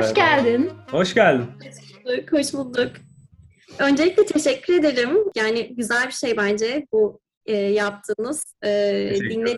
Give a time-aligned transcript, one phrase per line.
[0.00, 0.70] Hoş geldin.
[0.90, 1.46] Hoş geldin.
[2.30, 2.92] Hoş bulduk.
[3.78, 5.10] Öncelikle teşekkür ederim.
[5.36, 8.44] Yani güzel bir şey bence bu e, yaptığınız.
[8.64, 9.56] E, dinle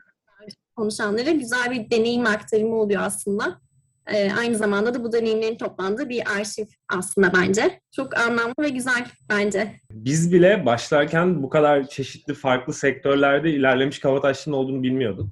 [0.76, 3.60] konuşanlara güzel bir deneyim aktarımı oluyor aslında.
[4.06, 7.80] E, aynı zamanda da bu deneyimlerin toplandığı bir arşiv aslında bence.
[7.96, 9.80] Çok anlamlı ve güzel bence.
[9.90, 15.28] Biz bile başlarken bu kadar çeşitli farklı sektörlerde ilerlemiş Kavataşlı'nın olduğunu bilmiyorduk.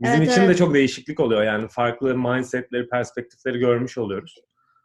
[0.00, 0.50] Bizim evet, için evet.
[0.50, 1.42] de çok değişiklik oluyor.
[1.42, 4.36] Yani farklı mindsetleri, perspektifleri görmüş oluyoruz.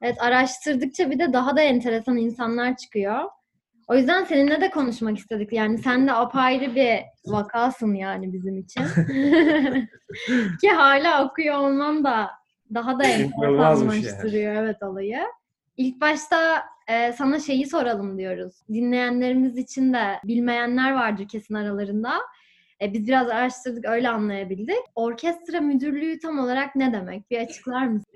[0.06, 3.24] Evet araştırdıkça bir de daha da enteresan insanlar çıkıyor.
[3.88, 5.54] O yüzden seninle de konuşmak istedik.
[5.54, 8.82] Yani sen de apayrı bir vakasın yani bizim için.
[10.62, 12.32] Ki hala okuyor olman da
[12.74, 15.20] daha da enteresanlaştırıyor şey evet olayı.
[15.78, 18.54] İlk başta e, sana şeyi soralım diyoruz.
[18.70, 22.14] Dinleyenlerimiz için de bilmeyenler vardır kesin aralarında.
[22.86, 24.78] E, biz biraz araştırdık öyle anlayabildik.
[24.96, 27.32] Orkestra müdürlüğü tam olarak ne demek?
[27.32, 28.06] Bir açıklar mısın?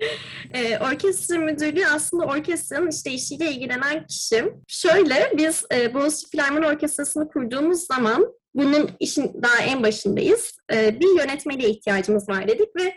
[0.54, 4.44] E, orkestra müdürlüğü aslında orkestranın işte işiyle ilgilenen kişi.
[4.68, 10.56] Şöyle biz e, Boğaziçi Filarmoni Orkestrası'nı kurduğumuz zaman bunun işin daha en başındayız.
[10.72, 12.94] E, bir yönetmeliğe ihtiyacımız var dedik ve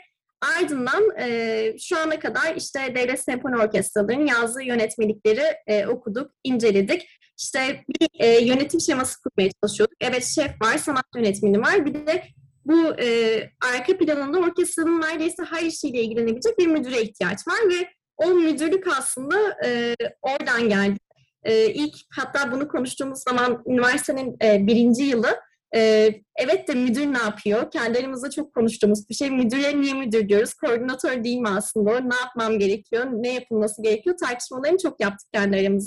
[0.58, 7.08] Ardından e, şu ana kadar işte Devlet Senfoni Orkestraları'nın yazdığı yönetmelikleri e, okuduk, inceledik.
[7.38, 9.98] İşte bir e, yönetim şeması kurmaya çalışıyorduk.
[10.02, 11.86] Evet şef var, sanat yönetmeni var.
[11.86, 12.24] Bir de
[12.66, 13.40] bu e,
[13.74, 19.36] arka planında orkestranın neredeyse her işiyle ilgilenebilecek bir müdüre ihtiyaç var ve o müdürlük aslında
[19.66, 21.00] e, oradan geldi.
[21.44, 25.40] E, ilk hatta bunu konuştuğumuz zaman üniversitenin e, birinci yılı
[25.76, 27.72] ee, evet de müdür ne yapıyor?
[27.72, 29.30] Kendi aramızda çok konuştuğumuz bir şey.
[29.30, 30.54] Müdüre niye müdür diyoruz?
[30.54, 32.00] Koordinatör değil mi aslında?
[32.00, 33.06] Ne yapmam gerekiyor?
[33.12, 34.16] Ne yapılması gerekiyor?
[34.18, 35.78] Tartışmalarını çok yaptık kendi.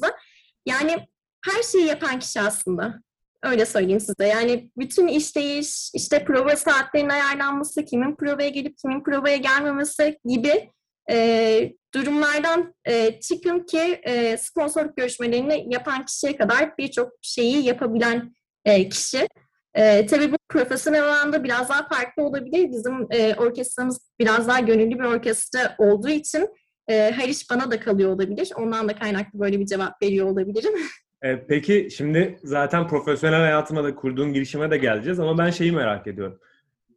[0.67, 1.06] Yani
[1.50, 3.00] her şeyi yapan kişi aslında.
[3.42, 4.27] Öyle söyleyeyim size.
[4.27, 10.70] Yani bütün işleyiş, işte prova saatlerinin ayarlanması, kimin provaya gelip kimin provaya gelmemesi gibi
[11.11, 18.89] e, durumlardan e, çıkın ki e, sponsorluk görüşmelerini yapan kişiye kadar birçok şeyi yapabilen e,
[18.89, 19.29] kişi.
[19.74, 22.73] E, tabii bu profesyonel alanda biraz daha farklı olabilir.
[22.73, 26.48] Bizim e, orkestramız biraz daha gönüllü bir orkestra olduğu için
[26.89, 28.52] e, her iş bana da kalıyor olabilir.
[28.56, 30.73] Ondan da kaynaklı böyle bir cevap veriyor olabilirim.
[31.27, 36.07] E, peki şimdi zaten profesyonel hayatıma da kurduğun girişime de geleceğiz ama ben şeyi merak
[36.07, 36.41] ediyorum.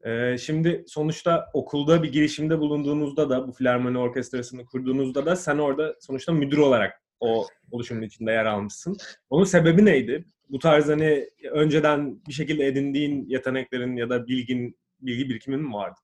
[0.04, 5.96] E, şimdi sonuçta okulda bir girişimde bulunduğunuzda da bu filarmoni orkestrasını kurduğunuzda da sen orada
[6.00, 8.98] sonuçta müdür olarak o oluşumun içinde yer almışsın.
[9.30, 10.26] Onun sebebi neydi?
[10.50, 16.00] Bu tarz hani önceden bir şekilde edindiğin yeteneklerin ya da bilgin, bilgi birikimin mi vardı?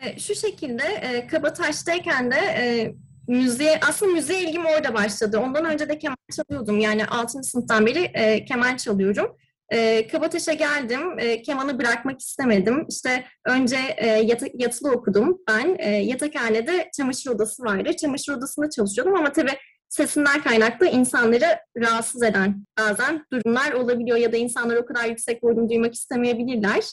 [0.00, 2.94] E, şu şekilde e, Kabataş'tayken de e,
[3.28, 5.38] müziğe, aslında müziğe ilgim orada başladı.
[5.38, 6.80] Ondan önce de keman çalıyordum.
[6.80, 7.42] Yani 6.
[7.42, 9.36] sınıftan beri e, keman çalıyorum.
[9.70, 11.18] E, Kabataş'a geldim.
[11.18, 12.86] E, kemanı bırakmak istemedim.
[12.88, 15.76] İşte önce e, yat, yatılı okudum ben.
[15.78, 17.96] E, yatakhanede çamaşır odası vardı.
[17.96, 19.52] Çamaşır odasında çalışıyordum ama tabii
[19.88, 25.68] sesinden kaynaklı insanları rahatsız eden bazen durumlar olabiliyor ya da insanlar o kadar yüksek volüm
[25.68, 26.84] duymak istemeyebilirler.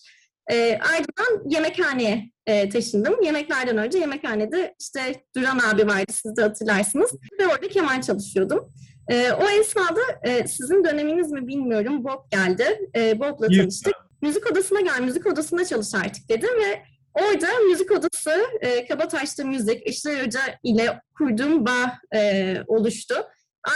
[0.52, 3.22] E, ardından yemekhaneye e, taşındım.
[3.24, 7.12] Yemeklerden önce yemekhanede işte Duran abi vardı siz de hatırlarsınız.
[7.40, 8.74] Ve orada keman çalışıyordum.
[9.12, 12.90] E, o esnada e, sizin döneminiz mi bilmiyorum Bob geldi.
[12.96, 13.94] E, Bob'la tanıştık.
[14.22, 16.82] Müzik odasına gel, müzik odasında çalış artık dedim ve
[17.16, 23.16] Orada müzik odası, e, Kabataş'ta müzik, İşler Hoca ile kurduğum bağ e, oluştu.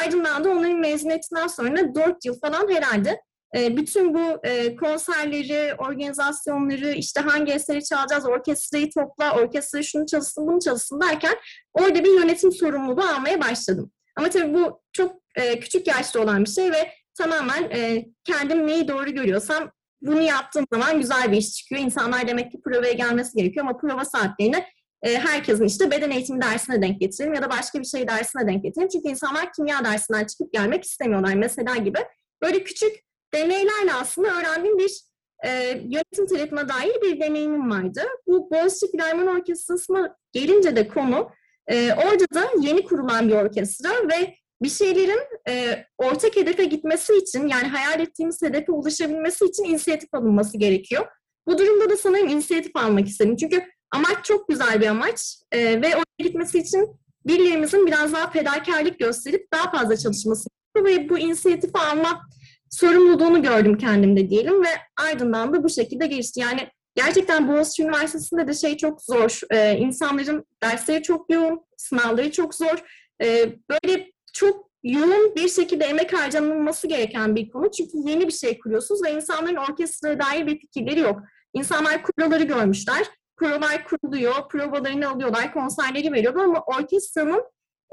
[0.03, 3.21] Ardından da onların mezuniyetinden sonra dört yıl falan herhalde
[3.55, 10.59] bütün bu e, konserleri, organizasyonları, işte hangi eseri çalacağız, orkestrayı topla, orkestra şunu çalışsın, bunu
[10.59, 11.35] çalışsın derken
[11.73, 13.91] orada bir yönetim sorumluluğu almaya başladım.
[14.15, 18.87] Ama tabii bu çok e, küçük yaşta olan bir şey ve tamamen e, kendim neyi
[18.87, 19.71] doğru görüyorsam
[20.01, 21.81] bunu yaptığım zaman güzel bir iş çıkıyor.
[21.81, 24.65] İnsanlar demek ki provaya gelmesi gerekiyor ama prova saatlerini
[25.03, 28.89] herkesin işte beden eğitimi dersine denk getirelim ya da başka bir şey dersine denk getirelim.
[28.89, 31.99] Çünkü insanlar kimya dersinden çıkıp gelmek istemiyorlar mesela gibi.
[32.41, 35.01] Böyle küçük deneylerle aslında öğrendiğim bir
[35.45, 38.01] e, yönetim tanıtma dair bir deneyimim vardı.
[38.27, 41.29] Bu Boğaziçi Filarmoni Orkestrası'na gelince de konu
[41.67, 47.47] e, orada da yeni kurulan bir orkestra ve bir şeylerin e, ortak hedefe gitmesi için
[47.47, 51.07] yani hayal ettiğimiz hedefe ulaşabilmesi için inisiyatif alınması gerekiyor.
[51.47, 53.35] Bu durumda da sanırım inisiyatif almak istedim.
[53.35, 58.99] Çünkü amaç çok güzel bir amaç e, ve oraya gitmesi için birilerimizin biraz daha fedakarlık
[58.99, 62.21] gösterip daha fazla çalışması ve bu inisiyatifi alma
[62.69, 66.39] sorumluluğunu gördüm kendimde diyelim ve ardından da bu şekilde gelişti.
[66.39, 69.41] Yani gerçekten Boğaziçi Üniversitesi'nde de şey çok zor.
[69.51, 72.83] Ee, insanların dersleri çok yoğun, sınavları çok zor.
[73.21, 77.71] Ee, böyle çok yoğun bir şekilde emek harcanılması gereken bir konu.
[77.71, 81.19] Çünkü yeni bir şey kuruyorsunuz ve insanların orkestraya dair bir fikirleri yok.
[81.53, 83.07] İnsanlar kuralları görmüşler.
[83.37, 87.43] Provalar kuruluyor, provalarını alıyorlar, konserleri veriyorlar ama orkestranın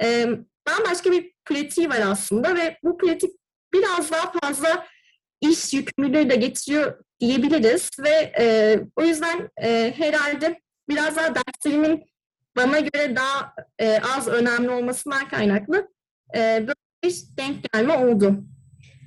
[0.02, 0.26] e,
[0.68, 3.30] bambaşka bir pratiği var aslında ve bu pratik
[3.78, 4.86] biraz daha fazla
[5.40, 12.04] iş yükümlülüğü de getiriyor diyebiliriz ve e, o yüzden e, herhalde biraz daha derslerimin
[12.56, 15.88] bana göre daha e, az önemli olmasından kaynaklı
[16.36, 16.74] e, böyle
[17.04, 18.44] bir denk gelme oldu.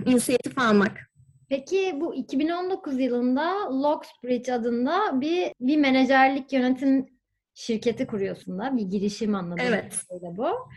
[0.05, 1.09] İnisiyatif almak.
[1.49, 7.05] Peki bu 2019 yılında Locksbridge adında bir bir menajerlik yönetim
[7.53, 10.05] şirketi kuruyorsun da bir girişim anladığım Evet.
[10.09, 10.69] kadarıyla bu.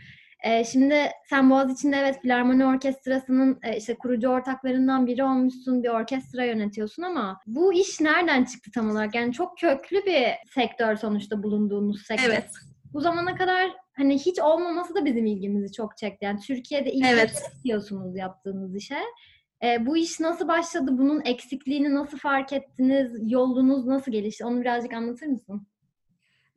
[0.43, 6.45] Ee, şimdi sen Boğaziçi'nde evet Filarmoni Orkestrası'nın e, işte kurucu ortaklarından biri olmuşsun, bir orkestra
[6.45, 9.15] yönetiyorsun ama bu iş nereden çıktı tam olarak?
[9.15, 12.29] Yani çok köklü bir sektör sonuçta bulunduğunuz sektör.
[12.29, 12.49] Evet.
[12.93, 16.25] Bu zamana kadar hani hiç olmaması da bizim ilgimizi çok çekti.
[16.25, 17.29] Yani Türkiye'de ilk Evet.
[17.29, 18.97] kez diyorsunuz yaptığınız işe.
[19.63, 20.91] Ee, bu iş nasıl başladı?
[20.91, 23.31] Bunun eksikliğini nasıl fark ettiniz?
[23.31, 24.45] Yolunuz nasıl gelişti?
[24.45, 25.67] Onu birazcık anlatır mısın?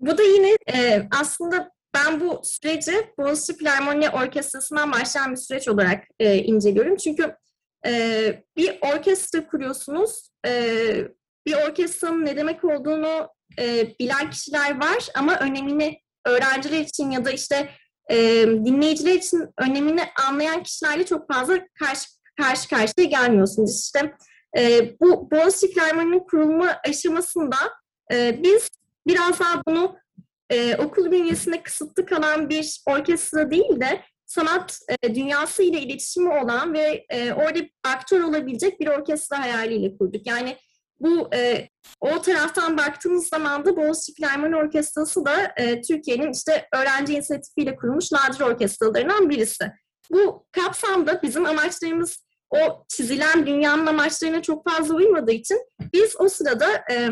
[0.00, 6.04] Bu da yine e, aslında ben bu süreci Boğaziçi Filarmoni Orkestrası'ndan başlayan bir süreç olarak
[6.18, 6.96] e, inceliyorum.
[6.96, 7.36] Çünkü
[7.86, 10.52] e, bir orkestra kuruyorsunuz, e,
[11.46, 13.28] bir orkestranın ne demek olduğunu
[13.58, 17.70] e, bilen kişiler var ama önemini öğrenciler için ya da işte
[18.10, 18.16] e,
[18.46, 23.80] dinleyiciler için önemini anlayan kişilerle çok fazla karşı karşı karşıya gelmiyorsunuz.
[23.84, 24.14] İşte
[24.58, 27.56] e, bu Boğaziçi Filarmoni'nin kurulma aşamasında
[28.12, 28.68] e, biz
[29.06, 29.96] biraz daha bunu
[30.50, 36.74] e, okul bünyesinde kısıtlı kalan bir orkestra değil de sanat e, dünyası ile iletişimi olan
[36.74, 40.26] ve e, orada aktör olabilecek bir orkestra hayaliyle kurduk.
[40.26, 40.56] Yani
[41.00, 41.68] bu e,
[42.00, 48.12] o taraftan baktığımız zaman da Boğaziçi Filarmoni Orkestrası da e, Türkiye'nin işte öğrenci inisiyatifiyle kurulmuş
[48.12, 49.72] nadir orkestralarından birisi.
[50.10, 55.58] Bu kapsamda bizim amaçlarımız o çizilen dünyanın amaçlarına çok fazla uymadığı için
[55.92, 57.08] biz o sırada e,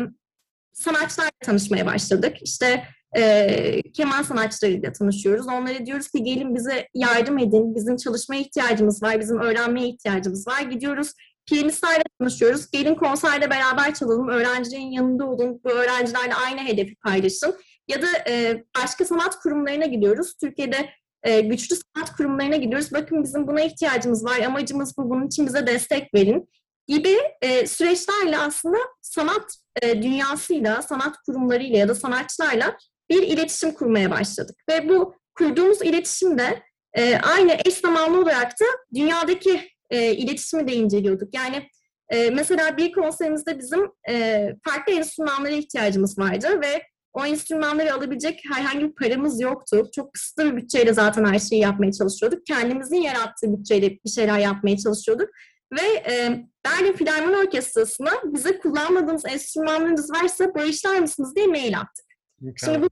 [0.73, 2.37] sanatçılarla tanışmaya başladık.
[2.41, 2.83] İşte
[3.15, 5.47] e, keman sanatçılarıyla tanışıyoruz.
[5.47, 7.75] Onlara diyoruz ki gelin bize yardım edin.
[7.75, 9.19] Bizim çalışmaya ihtiyacımız var.
[9.19, 10.61] Bizim öğrenmeye ihtiyacımız var.
[10.61, 11.13] Gidiyoruz
[11.45, 12.71] piyanistlerle tanışıyoruz.
[12.71, 14.27] Gelin konserde beraber çalalım.
[14.27, 15.61] Öğrencilerin yanında olun.
[15.65, 17.55] Bu öğrencilerle aynı hedefi paylaşın.
[17.87, 20.33] Ya da e, başka sanat kurumlarına gidiyoruz.
[20.41, 20.89] Türkiye'de
[21.23, 22.93] e, güçlü sanat kurumlarına gidiyoruz.
[22.93, 24.39] Bakın bizim buna ihtiyacımız var.
[24.39, 25.09] Amacımız bu.
[25.09, 26.49] Bunun için bize destek verin
[26.87, 32.77] gibi e, süreçlerle aslında sanat e, dünyasıyla, sanat kurumlarıyla ya da sanatçılarla
[33.09, 34.55] bir iletişim kurmaya başladık.
[34.69, 36.63] Ve bu kurduğumuz iletişimde
[36.93, 38.65] e, aynı eş zamanlı olarak da
[38.95, 41.33] dünyadaki e, iletişimi de inceliyorduk.
[41.33, 41.69] Yani
[42.09, 46.81] e, mesela bir konserimizde bizim e, farklı enstrümanlara ihtiyacımız vardı ve
[47.13, 49.89] o enstrümanları alabilecek herhangi bir paramız yoktu.
[49.95, 52.45] Çok kısıtlı bir bütçeyle zaten her şeyi yapmaya çalışıyorduk.
[52.45, 55.29] Kendimizin yarattığı bütçeyle bir şeyler yapmaya çalışıyorduk.
[55.71, 62.05] Ve e, Berlin Filarmoni Orkestrası'na bize kullanmadığımız enstrümanlarınız varsa bağışlar mısınız diye mail attık.
[62.65, 62.89] Şimdi bu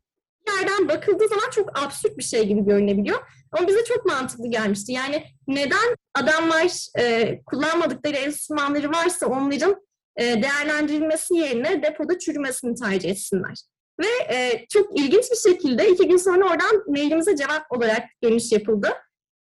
[0.47, 3.19] yerden bakıldığı zaman çok absürt bir şey gibi görünebiliyor.
[3.51, 4.91] Ama bize çok mantıklı gelmişti.
[4.91, 9.75] Yani neden adamlar e, kullanmadıkları enstrümanları varsa onların
[10.17, 13.57] e, değerlendirilmesi yerine depoda çürümesini tercih etsinler.
[13.99, 18.89] Ve e, çok ilginç bir şekilde iki gün sonra oradan mailimize cevap olarak dönüş yapıldı.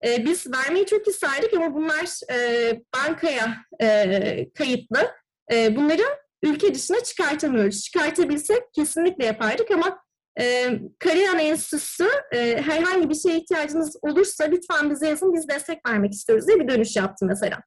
[0.07, 5.11] E, biz vermeyi çok isterdik ama bunlar e, bankaya e, kayıtlı.
[5.53, 6.03] E, bunları
[6.43, 7.83] ülke dışına çıkartamıyoruz.
[7.83, 10.06] Çıkartabilsek kesinlikle yapardık ama
[10.41, 16.13] e, Karayan Enstitüsü e, herhangi bir şeye ihtiyacınız olursa lütfen bize yazın biz destek vermek
[16.13, 17.59] istiyoruz diye bir dönüş yaptı mesela.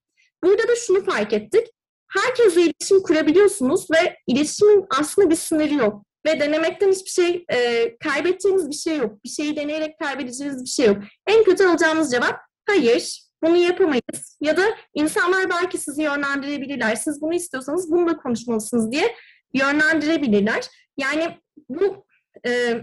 [0.43, 1.67] Burada da şunu fark ettik.
[2.09, 6.03] Herkesle iletişim kurabiliyorsunuz ve iletişimin aslında bir sınırı yok.
[6.25, 9.23] Ve denemekten hiçbir şey e, kaybedeceğiniz bir şey yok.
[9.23, 10.97] Bir şeyi deneyerek kaybedeceğiniz bir şey yok.
[11.27, 14.37] En kötü alacağınız cevap hayır, bunu yapamayız.
[14.41, 16.95] Ya da insanlar belki sizi yönlendirebilirler.
[16.95, 19.15] Siz bunu istiyorsanız bunu da konuşmalısınız diye
[19.53, 20.65] yönlendirebilirler.
[20.97, 21.37] Yani
[21.69, 22.05] bu
[22.47, 22.81] e,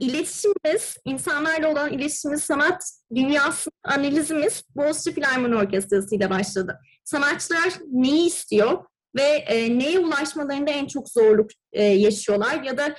[0.00, 2.82] iletişimimiz, insanlarla olan iletişimimiz, sanat
[3.14, 6.78] dünyası analizimiz Boğaziçi Filarmoni Orkestrası ile başladı.
[7.04, 8.84] Sanatçılar neyi istiyor
[9.16, 12.62] ve e, neye ulaşmalarında en çok zorluk e, yaşıyorlar?
[12.62, 12.94] Ya da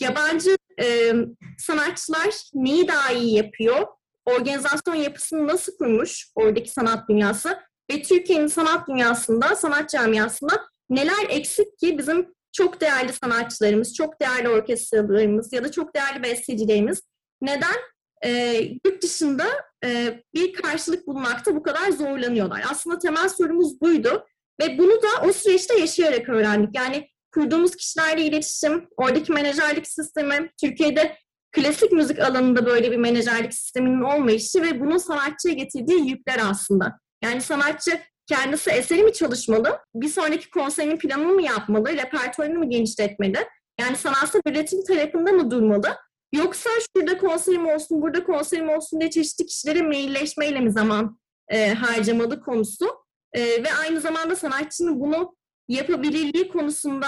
[0.00, 1.12] yabancı e,
[1.58, 3.86] sanatçılar neyi daha iyi yapıyor,
[4.24, 7.58] organizasyon yapısını nasıl kurmuş oradaki sanat dünyası?
[7.90, 10.52] Ve Türkiye'nin sanat dünyasında, sanat camiasında
[10.90, 17.02] neler eksik ki bizim çok değerli sanatçılarımız, çok değerli orkestralarımız ya da çok değerli bestecilerimiz
[17.42, 17.76] neden
[18.24, 19.46] e, yurt dışında
[19.84, 22.64] e, bir karşılık bulmakta bu kadar zorlanıyorlar?
[22.70, 24.26] Aslında temel sorumuz buydu
[24.60, 26.76] ve bunu da o süreçte yaşayarak öğrendik.
[26.76, 31.16] Yani kurduğumuz kişilerle iletişim, oradaki menajerlik sistemi, Türkiye'de
[31.52, 36.98] klasik müzik alanında böyle bir menajerlik sisteminin olmayışı ve bunun sanatçıya getirdiği yükler aslında.
[37.24, 43.38] Yani sanatçı kendisi eseri mi çalışmalı, bir sonraki konserinin planını mı yapmalı, repertuarını mı genişletmeli?
[43.80, 45.96] Yani sanatsal üretim tarafında mı durmalı?
[46.32, 51.18] Yoksa şurada konserim olsun, burada konserim olsun diye çeşitli kişilere mailleşmeyle mi zaman
[51.48, 52.86] e, harcamalı konusu.
[53.32, 55.36] E, ve aynı zamanda sanatçının bunu
[55.68, 57.06] yapabilirliği konusunda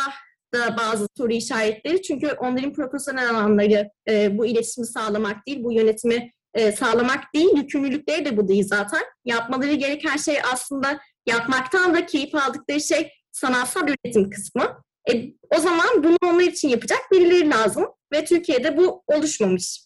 [0.55, 2.03] da bazı soru işaretleri.
[2.03, 8.25] Çünkü onların profesyonel alanları e, bu iletişimi sağlamak değil, bu yönetimi e, sağlamak değil, yükümlülükleri
[8.25, 9.03] de bu değil zaten.
[9.25, 14.83] Yapmaları gereken şey aslında yapmaktan da keyif aldıkları şey sanatsal üretim kısmı.
[15.13, 19.81] E, o zaman bunu onlar için yapacak birileri lazım ve Türkiye'de bu oluşmamış.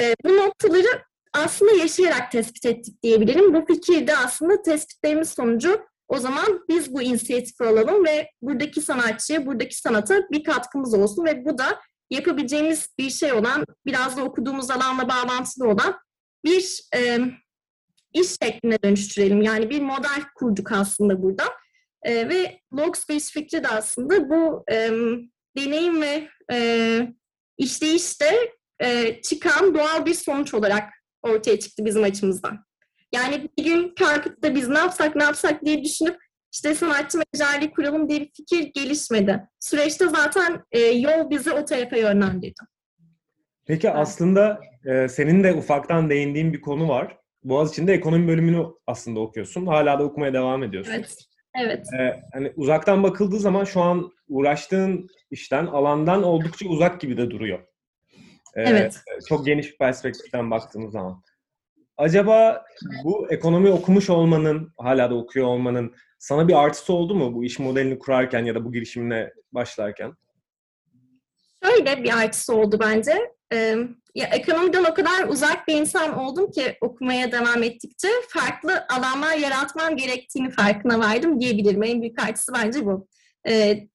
[0.00, 3.54] E, bu noktaları aslında yaşayarak tespit ettik diyebilirim.
[3.54, 9.46] Bu fikir de aslında tespitlerimiz sonucu o zaman biz bu inisiyatifi alalım ve buradaki sanatçıya,
[9.46, 11.80] buradaki sanata bir katkımız olsun ve bu da
[12.10, 15.98] yapabileceğimiz bir şey olan, biraz da okuduğumuz alanla bağlantılı olan
[16.44, 17.18] bir e,
[18.12, 19.42] iş şekline dönüştürelim.
[19.42, 21.44] Yani bir model kurduk aslında burada.
[22.02, 24.90] E, ve Logspace fikri de aslında bu e,
[25.56, 27.08] deneyim ve e,
[27.58, 30.90] işleyişte e, çıkan doğal bir sonuç olarak
[31.22, 32.64] ortaya çıktı bizim açımızdan.
[33.12, 38.08] Yani bir gün Karkut'ta biz ne yapsak ne yapsak diye düşünüp işte sanatçı menajerliği kuralım
[38.08, 39.48] diye bir fikir gelişmedi.
[39.60, 42.60] Süreçte zaten e, yol bizi o tarafa yönlendirdi.
[43.66, 47.16] Peki aslında e, senin de ufaktan değindiğin bir konu var.
[47.44, 49.66] Boğaziçi'nde ekonomi bölümünü aslında okuyorsun.
[49.66, 50.92] Hala da okumaya devam ediyorsun.
[50.92, 51.16] Evet.
[51.60, 51.86] Evet.
[51.98, 57.58] Ee, hani uzaktan bakıldığı zaman şu an uğraştığın işten, alandan oldukça uzak gibi de duruyor.
[58.54, 59.00] Ee, evet.
[59.28, 61.22] Çok geniş bir perspektiften baktığımız zaman.
[61.96, 62.64] Acaba
[63.04, 67.58] bu ekonomi okumuş olmanın, hala da okuyor olmanın sana bir artısı oldu mu bu iş
[67.58, 70.12] modelini kurarken ya da bu girişimine başlarken?
[71.64, 73.32] Şöyle bir artısı oldu bence.
[73.52, 73.76] Ee,
[74.14, 79.96] ya ekonomiden o kadar uzak bir insan oldum ki okumaya devam ettikçe farklı alanlar yaratmam
[79.96, 81.82] gerektiğini farkına vardım diyebilirim.
[81.82, 83.08] En büyük artısı bence bu.
[83.48, 83.88] Ee,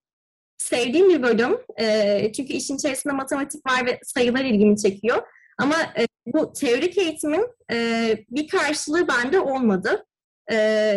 [0.58, 1.58] sevdiğim bir bölüm.
[1.80, 5.27] Ee, çünkü işin içerisinde matematik var ve sayılar ilgimi çekiyor.
[5.58, 10.06] Ama e, bu teorik eğitimin e, bir karşılığı bende olmadı.
[10.48, 10.56] E,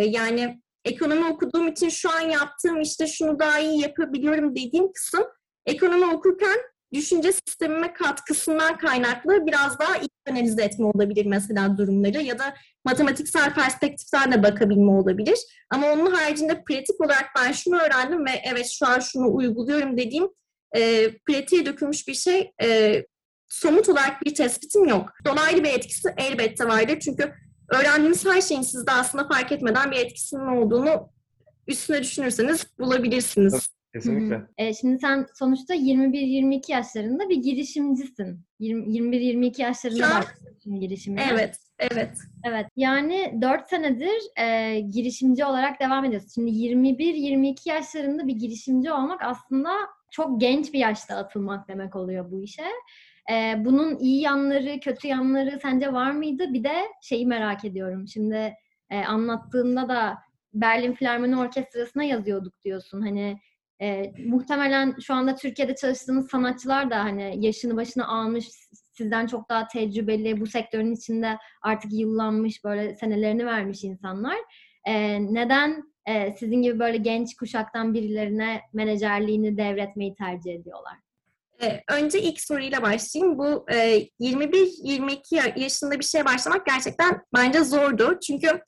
[0.09, 5.25] yani ekonomi okuduğum için şu an yaptığım işte şunu daha iyi yapabiliyorum dediğim kısım
[5.67, 6.57] ekonomi okurken
[6.95, 13.55] düşünce sistemime katkısından kaynaklı biraz daha iyi analiz etme olabilir mesela durumları ya da matematiksel
[13.55, 15.39] perspektiften de bakabilme olabilir.
[15.71, 20.29] Ama onun haricinde pratik olarak ben şunu öğrendim ve evet şu an şunu uyguluyorum dediğim
[20.77, 23.03] e, pratiğe dökülmüş bir şey e,
[23.49, 25.13] somut olarak bir tespitim yok.
[25.25, 26.99] Dolaylı bir etkisi elbette vardır.
[27.01, 27.33] Çünkü
[27.69, 31.09] öğrendiğiniz her şeyin sizde aslında fark etmeden bir etkisinin olduğunu
[31.67, 33.77] üstüne düşünürseniz bulabilirsiniz.
[33.95, 34.43] Kesinlikle.
[34.59, 38.41] E, şimdi sen sonuçta 21-22 yaşlarında bir girişimcisin.
[38.61, 41.29] 21-22 yaşlarında başlıyorsun girişimine.
[41.33, 42.19] Evet, evet.
[42.45, 42.67] Evet.
[42.77, 46.29] Yani 4 senedir e, girişimci olarak devam ediyorsun.
[46.35, 49.71] Şimdi 21-22 yaşlarında bir girişimci olmak aslında
[50.11, 52.65] çok genç bir yaşta atılmak demek oluyor bu işe.
[53.33, 56.53] E, bunun iyi yanları, kötü yanları sence var mıydı?
[56.53, 58.09] Bir de şeyi merak ediyorum.
[58.09, 58.55] Şimdi
[58.91, 60.19] e, anlattığında da
[60.55, 63.01] Berlin Filarmoni Orkestrası'na yazıyorduk diyorsun.
[63.01, 63.39] Hani
[63.81, 68.49] e, muhtemelen şu anda Türkiye'de çalıştığınız sanatçılar da hani yaşını başını almış,
[68.93, 74.37] sizden çok daha tecrübeli, bu sektörün içinde artık yıllanmış, böyle senelerini vermiş insanlar.
[74.85, 81.06] E, neden e, sizin gibi böyle genç kuşaktan birilerine menajerliğini devretmeyi tercih ediyorlar?
[81.63, 83.39] Ee, önce ilk soruyla başlayayım.
[83.39, 88.19] Bu e, 21-22 yaşında bir şeye başlamak gerçekten bence zordu.
[88.27, 88.61] Çünkü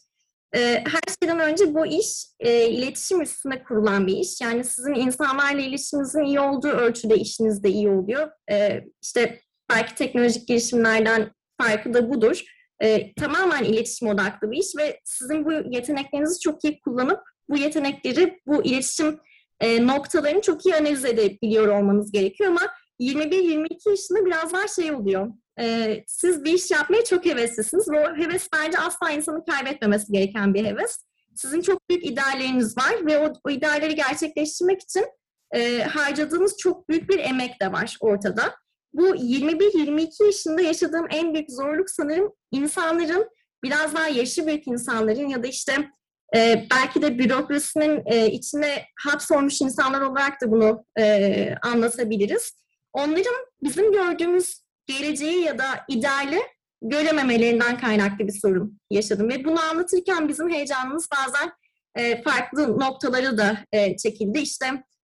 [0.54, 4.40] e, her şeyden önce bu iş e, iletişim üstünde kurulan bir iş.
[4.40, 8.30] Yani sizin insanlarla ilişkinizin iyi olduğu ölçüde işiniz de iyi oluyor.
[8.50, 9.40] E, işte
[9.70, 11.30] belki teknolojik girişimlerden
[11.60, 12.42] farkı da budur.
[12.80, 18.40] E, tamamen iletişim odaklı bir iş ve sizin bu yeteneklerinizi çok iyi kullanıp bu yetenekleri,
[18.46, 19.20] bu iletişim
[19.60, 22.60] e, noktalarını çok iyi analiz edebiliyor olmanız gerekiyor ama
[23.00, 25.28] 21-22 yaşında biraz daha şey oluyor.
[25.60, 30.54] E, siz bir iş yapmaya çok heveslisiniz ve o heves bence asla insanın kaybetmemesi gereken
[30.54, 31.04] bir heves.
[31.34, 35.06] Sizin çok büyük idealleriniz var ve o, o idealleri gerçekleştirmek için
[35.54, 38.54] e, harcadığınız çok büyük bir emek de var ortada.
[38.92, 43.30] Bu 21-22 yaşında yaşadığım en büyük zorluk sanırım insanların
[43.62, 45.90] biraz daha yaşı büyük insanların ya da işte
[46.36, 52.52] e, belki de bürokrasinin e, içine hapsolmuş insanlar olarak da bunu e, anlatabiliriz.
[52.92, 56.40] Onların bizim gördüğümüz geleceği ya da ideali
[56.82, 59.28] görememelerinden kaynaklı bir sorun yaşadım.
[59.28, 61.52] Ve bunu anlatırken bizim heyecanımız bazen
[61.94, 64.38] e, farklı noktaları da e, çekildi.
[64.38, 64.66] İşte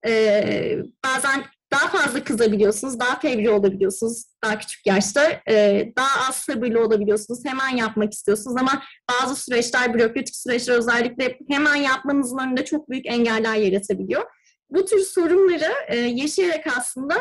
[0.06, 5.40] e, bazen daha fazla kızabiliyorsunuz, daha fevri olabiliyorsunuz daha küçük yaşta.
[5.48, 11.76] E, daha az sabırlı olabiliyorsunuz, hemen yapmak istiyorsunuz ama bazı süreçler, bürokratik süreçler özellikle hemen
[11.76, 14.22] yapmanızın önünde çok büyük engeller yaratabiliyor.
[14.70, 17.14] Bu tür sorunları e, yaşayarak aslında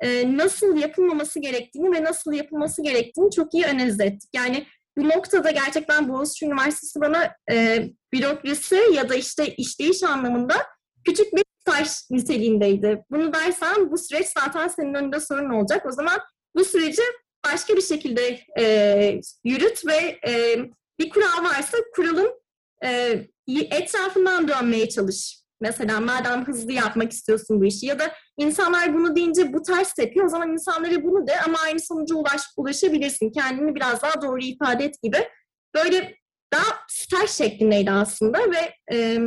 [0.00, 4.30] e, nasıl yapılmaması gerektiğini ve nasıl yapılması gerektiğini çok iyi analiz ettik.
[4.34, 4.66] Yani
[4.98, 10.54] bu noktada gerçekten Boğaziçi Üniversitesi bana e, bürokrasi ya da işte işleyiş anlamında
[11.04, 13.04] küçük bir taş niteliğindeydi.
[13.10, 15.86] Bunu dersen bu süreç zaten senin önünde sorun olacak.
[15.86, 16.20] O zaman
[16.56, 17.02] bu süreci
[17.46, 20.56] başka bir şekilde e, yürüt ve e,
[20.98, 22.40] bir kural varsa kuralın
[22.84, 23.20] e,
[23.70, 25.44] etrafından dönmeye çalış.
[25.60, 30.26] Mesela madem hızlı yapmak istiyorsun bu işi ya da insanlar bunu deyince bu ters tepiyor
[30.26, 33.30] o zaman insanlara bunu de ama aynı sonuca ulaş, ulaşabilirsin.
[33.30, 35.28] Kendini biraz daha doğru ifade et gibi.
[35.74, 36.14] Böyle
[36.52, 39.18] daha staj şeklindeydi aslında ve e,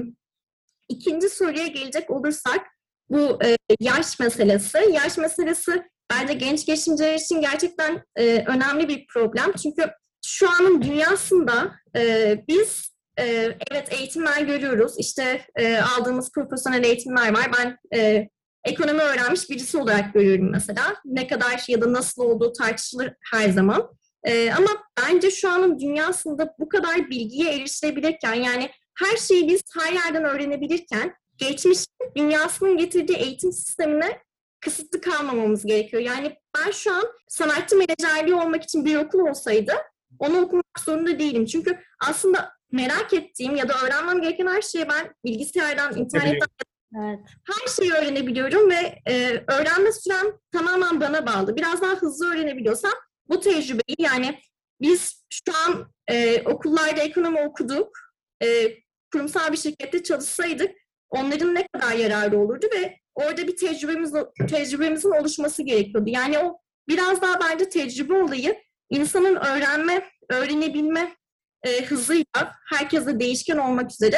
[0.89, 2.67] ikinci soruya gelecek olursak
[3.09, 4.77] bu e, yaş meselesi.
[4.93, 9.51] Yaş meselesi bence genç girişimciler için gerçekten e, önemli bir problem.
[9.63, 9.91] Çünkü
[10.25, 13.25] şu anın dünyasında e, biz e,
[13.71, 14.93] evet eğitimler görüyoruz.
[14.97, 17.51] İşte e, aldığımız profesyonel eğitimler var.
[17.57, 18.29] Ben e,
[18.63, 20.95] ekonomi öğrenmiş birisi olarak görüyorum mesela.
[21.05, 23.89] Ne kadar ya da nasıl olduğu tartışılır her zaman.
[24.23, 24.69] E, ama
[25.01, 31.15] bence şu anın dünyasında bu kadar bilgiye erişilebilirken yani her şeyi biz her yerden öğrenebilirken
[31.37, 31.79] geçmiş
[32.15, 34.21] dünyasının getirdiği eğitim sistemine
[34.59, 36.01] kısıtlı kalmamamız gerekiyor.
[36.03, 39.73] Yani ben şu an sanatçı menajerliği olmak için bir okul olsaydı
[40.19, 41.45] onu okumak zorunda değilim.
[41.45, 46.47] Çünkü aslında merak ettiğim ya da öğrenmem gereken her şeyi ben bilgisayardan, internetten
[46.95, 47.19] Evet.
[47.43, 51.55] her şeyi öğrenebiliyorum ve e, öğrenme sürem tamamen bana bağlı.
[51.55, 52.93] Biraz daha hızlı öğrenebiliyorsam
[53.29, 54.39] bu tecrübeyi yani
[54.81, 57.97] biz şu an e, okullarda ekonomi okuduk,
[58.43, 58.47] e,
[59.17, 60.75] kurumsal bir şirkette çalışsaydık
[61.09, 64.13] onların ne kadar yararı olurdu ve orada bir tecrübemiz
[64.49, 66.09] tecrübemizin oluşması gerekiyordu.
[66.09, 71.15] Yani o biraz daha bence tecrübe olayı insanın öğrenme, öğrenebilme
[71.63, 74.17] e, hızıyla herkese değişken olmak üzere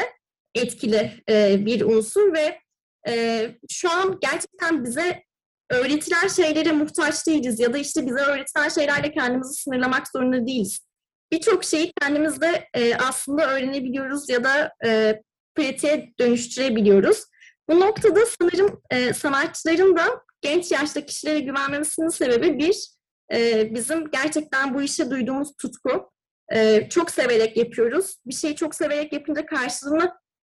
[0.56, 2.60] etkili e, bir unsur ve
[3.08, 5.24] e, şu an gerçekten bize
[5.69, 10.88] öğretilen şeylere muhtaç değiliz ya da işte bize öğretilen şeylerle kendimizi sınırlamak zorunda değiliz.
[11.32, 15.22] Birçok şeyi kendimizde e, aslında öğrenebiliyoruz ya da e,
[15.56, 17.24] pratiğe dönüştürebiliyoruz.
[17.70, 22.89] Bu noktada sanırım e, sanatçıların da genç yaşta kişilere güvenmemesinin sebebi bir,
[23.34, 26.12] e, bizim gerçekten bu işe duyduğumuz tutku.
[26.54, 28.15] E, çok severek yapıyoruz.
[28.26, 30.13] Bir şeyi çok severek yapınca karşılığını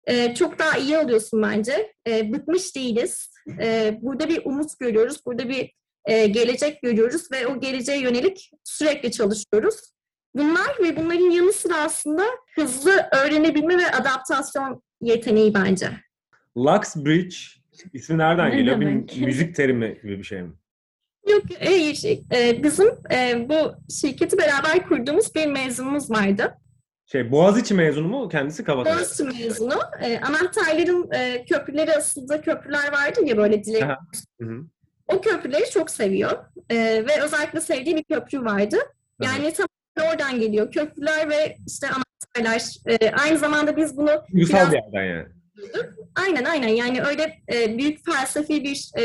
[0.06, 1.92] e, çok daha iyi alıyorsun bence.
[2.06, 3.30] E, bıkmış değiliz.
[3.60, 5.26] E, burada bir umut görüyoruz.
[5.26, 5.72] Burada bir
[6.04, 9.92] e, gelecek görüyoruz ve o geleceğe yönelik sürekli çalışıyoruz.
[10.34, 12.22] Bunlar ve bunların yanı sıra aslında
[12.54, 15.90] hızlı öğrenebilme ve adaptasyon yeteneği bence.
[16.56, 17.36] Luxbridge
[17.92, 18.80] ismi nereden Ne geliyor?
[18.80, 19.16] demek?
[19.16, 20.52] Bir müzik terimi gibi bir şey mi?
[21.28, 21.94] Yok, hayır.
[21.94, 26.54] Şey, e, bizim e, bu şirketi beraber kurduğumuz bir mezunumuz vardı.
[27.06, 28.28] Şey Boğaziçi mezunu mu?
[28.28, 28.96] Kendisi Kabataş.
[28.96, 29.78] Boğaziçi mezunu.
[30.00, 33.84] E, anahtarların e, köprüleri asıldığı köprüler vardı ya böyle dilek.
[35.08, 36.44] O köprüleri çok seviyor.
[36.70, 36.76] E,
[37.08, 38.76] ve özellikle sevdiği bir köprü vardı.
[39.22, 39.66] Yani tam
[40.00, 40.72] oradan geliyor.
[40.72, 42.76] Köprüler ve işte anahtarlar.
[42.86, 45.26] E, aynı zamanda biz bunu Duygusal biraz bir yerden yani.
[46.14, 49.04] Aynen aynen yani öyle e, büyük felsefi bir e,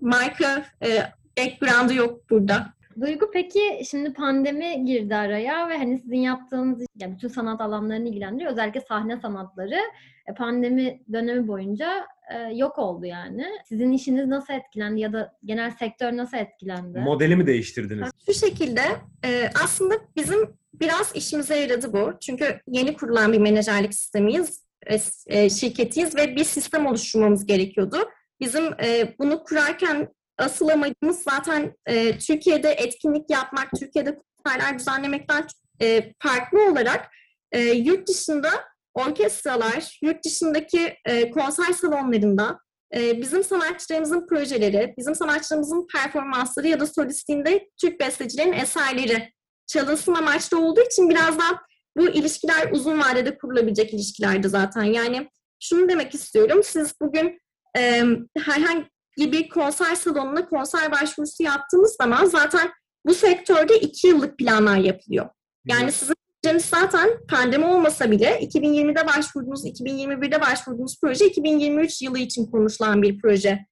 [0.00, 1.02] marka e,
[1.38, 2.75] background'ı yok burada.
[3.00, 8.52] Duygu peki şimdi pandemi girdi araya ve hani sizin yaptığınız yani bütün sanat alanlarını ilgilendiriyor.
[8.52, 9.78] Özellikle sahne sanatları
[10.26, 13.46] e, pandemi dönemi boyunca e, yok oldu yani.
[13.68, 16.98] Sizin işiniz nasıl etkilendi ya da genel sektör nasıl etkilendi?
[16.98, 18.10] Modeli mi değiştirdiniz?
[18.26, 18.82] Şu şekilde
[19.24, 22.12] e, aslında bizim biraz işimize yaradı bu.
[22.20, 27.96] Çünkü yeni kurulan bir menajerlik sistemiyiz, e, e, şirketiyiz ve bir sistem oluşturmamız gerekiyordu.
[28.40, 35.46] Bizim e, bunu kurarken asıl amacımız zaten e, Türkiye'de etkinlik yapmak, Türkiye'de konserler düzenlemekten
[35.82, 37.10] e, farklı olarak
[37.52, 38.50] e, yurt dışında
[38.94, 42.60] orkestralar, yurt dışındaki e, konser salonlarında
[42.94, 49.32] e, bizim sanatçılarımızın projeleri, bizim sanatçılarımızın performansları ya da solistliğinde Türk bestecilerin eserleri
[49.66, 51.62] çalınsın amaçlı olduğu için biraz daha
[51.96, 54.82] bu ilişkiler uzun vadede kurulabilecek ilişkilerdi zaten.
[54.82, 57.40] Yani şunu demek istiyorum, siz bugün
[57.78, 58.02] e,
[58.38, 58.84] herhangi
[59.18, 62.70] bir konser salonuna konser başvurusu yaptığınız zaman zaten
[63.06, 65.28] bu sektörde iki yıllık planlar yapılıyor.
[65.64, 72.46] Yani sizin projeniz zaten pandemi olmasa bile 2020'de başvurduğunuz, 2021'de başvurduğunuz proje 2023 yılı için
[72.46, 73.66] konuşulan bir proje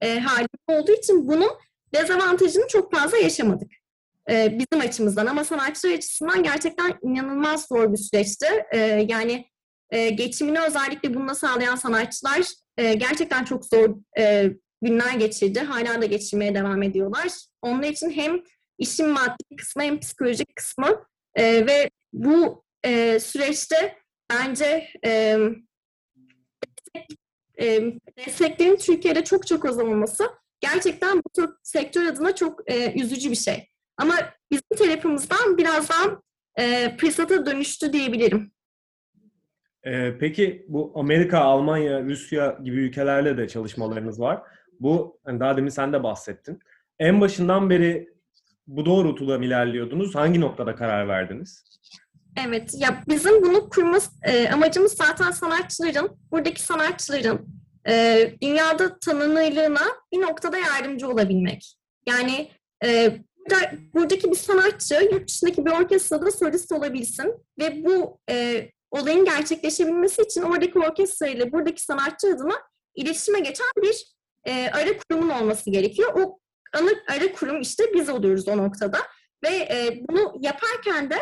[0.00, 1.50] e, halinde olduğu için bunun
[1.94, 3.70] dezavantajını çok fazla yaşamadık
[4.30, 5.26] e, bizim açımızdan.
[5.26, 8.46] Ama sanatçılar açısından gerçekten inanılmaz zor bir süreçti.
[8.72, 9.46] E, yani
[9.90, 12.40] e, geçimini özellikle bununla sağlayan sanatçılar
[12.76, 14.50] e, gerçekten çok zor e,
[14.82, 15.60] günler geçirdi.
[15.60, 17.28] Hala da geçirmeye devam ediyorlar.
[17.62, 18.42] Onun için hem
[18.78, 23.98] işin maddi kısmı hem psikolojik kısmı e, ve bu e, süreçte
[24.30, 25.38] bence e,
[26.66, 27.18] destek-
[27.60, 27.92] e,
[28.26, 30.24] desteklerin Türkiye'de çok çok az olması
[30.60, 33.68] gerçekten bu tür sektör adına çok e, üzücü bir şey.
[33.96, 34.14] Ama
[34.50, 36.20] bizim tarafımızdan biraz daha
[36.58, 38.52] e, fırsata dönüştü diyebilirim.
[39.86, 44.42] Ee, peki bu Amerika, Almanya, Rusya gibi ülkelerle de çalışmalarınız var.
[44.80, 46.60] Bu hani daha demin sen de bahsettin.
[46.98, 48.08] En başından beri
[48.66, 50.14] bu doğrultuda mı ilerliyordunuz?
[50.14, 51.64] Hangi noktada karar verdiniz?
[52.46, 57.46] Evet, ya bizim bunu kurma e, amacımız zaten sanatçıların, buradaki sanatçıların
[57.88, 61.76] e, dünyada tanınırlığına bir noktada yardımcı olabilmek.
[62.06, 62.50] Yani
[62.84, 69.24] e, burada, buradaki bir sanatçı yurt dışındaki bir orkestrada solist olabilsin ve bu e, olayın
[69.24, 72.54] gerçekleşebilmesi için oradaki orkestra ile buradaki sanatçı adına
[72.94, 74.17] iletişime geçen bir
[74.48, 76.12] e, ara kurumun olması gerekiyor.
[76.14, 76.38] O
[76.74, 78.98] ana ara kurum işte biz oluyoruz o noktada
[79.44, 81.16] ve e, bunu yaparken de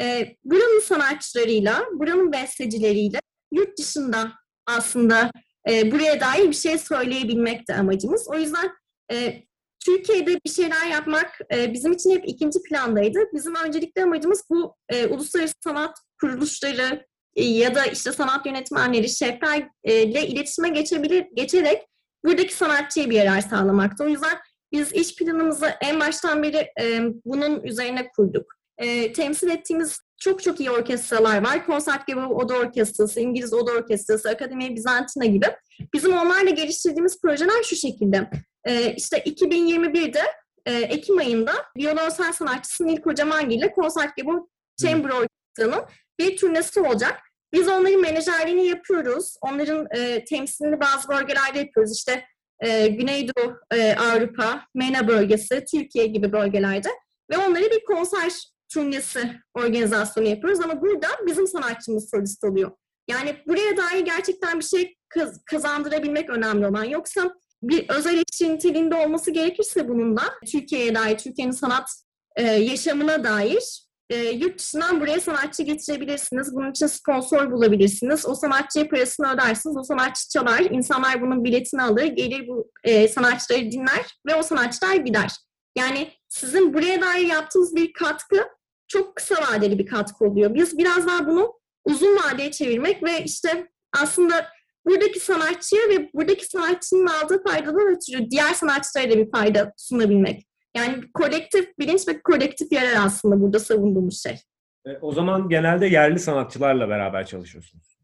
[0.00, 3.20] e, buranın sanatçılarıyla, buranın bestecileriyle
[3.52, 4.32] yurt dışında
[4.66, 5.30] aslında
[5.70, 8.28] e, buraya dair bir şey söyleyebilmek de amacımız.
[8.28, 8.70] O yüzden
[9.12, 9.42] e,
[9.84, 13.18] Türkiye'de bir şeyler yapmak e, bizim için hep ikinci plandaydı.
[13.34, 20.26] Bizim öncelikli amacımız bu e, uluslararası sanat kuruluşları e, ya da işte sanat yönetmenleri, şeflerle
[20.26, 21.82] iletişime geçebilir, geçerek
[22.24, 24.04] buradaki sanatçıya bir yarar sağlamaktı.
[24.04, 24.38] O yüzden
[24.72, 28.54] biz iş planımızı en baştan beri e, bunun üzerine kurduk.
[28.78, 31.66] E, temsil ettiğimiz çok çok iyi orkestralar var.
[31.66, 35.46] Concertgebouw Oda Orkestrası, İngiliz Oda Orkestrası, Akademi Bizantina gibi.
[35.94, 38.30] Bizim onlarla geliştirdiğimiz projeler şu şekilde.
[38.64, 40.22] E, işte 2021'de
[40.66, 44.48] e, Ekim ayında violonsel sanatçısı Nil Kocamangil ile Concertgebouw
[44.82, 45.84] Chamber Orkestrası'nın
[46.18, 47.20] bir turnesi olacak.
[47.52, 49.34] Biz onların menajerliğini yapıyoruz.
[49.40, 51.96] Onların e, temsilini bazı bölgelerde yapıyoruz.
[51.96, 52.24] İşte
[52.60, 56.88] e, Güneydoğu e, Avrupa, MENA bölgesi, Türkiye gibi bölgelerde.
[57.30, 58.32] Ve onlara bir konser
[58.72, 59.20] turnesi
[59.54, 62.70] organizasyonu yapıyoruz ama burada bizim sanatçımız solist oluyor.
[63.08, 66.84] Yani buraya dair gerçekten bir şey kaz- kazandırabilmek önemli olan.
[66.84, 71.90] Yoksa bir özel işçi niteliğinde olması gerekirse bunun da Türkiye'ye dair, Türkiye'nin sanat
[72.36, 73.81] e, yaşamına dair
[74.12, 76.54] e, yurt dışından buraya sanatçı getirebilirsiniz.
[76.54, 78.26] Bunun için sponsor bulabilirsiniz.
[78.26, 79.76] O sanatçıya parasını ödersiniz.
[79.76, 80.60] O sanatçı çalar.
[80.60, 82.04] İnsanlar bunun biletini alır.
[82.04, 85.30] Gelir bu e, sanatçıları dinler ve o sanatçılar gider.
[85.76, 88.48] Yani sizin buraya dair yaptığınız bir katkı
[88.88, 90.54] çok kısa vadeli bir katkı oluyor.
[90.54, 91.52] Biz biraz daha bunu
[91.84, 93.68] uzun vadeye çevirmek ve işte
[94.02, 94.46] aslında
[94.86, 100.51] buradaki sanatçıya ve buradaki sanatçının aldığı faydadan ötürü diğer sanatçılara da bir fayda sunabilmek.
[100.76, 104.40] Yani kolektif bilinç ve kolektif yarar aslında burada savunduğumuz şey.
[104.86, 107.98] E, o zaman genelde yerli sanatçılarla beraber çalışıyorsunuz.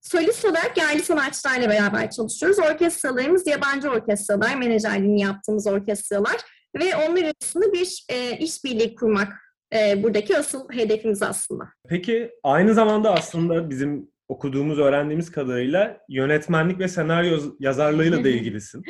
[0.00, 2.58] Solist olarak yerli sanatçılarla beraber çalışıyoruz.
[2.58, 6.36] Orkestralarımız yabancı orkestralar, menajerliğini yaptığımız orkestralar
[6.80, 9.32] ve onlar arasında bir e, işbirliği kurmak
[9.74, 11.64] e, buradaki asıl hedefimiz aslında.
[11.88, 18.82] Peki aynı zamanda aslında bizim okuduğumuz, öğrendiğimiz kadarıyla yönetmenlik ve senaryo yazarlığıyla da ilgilisin.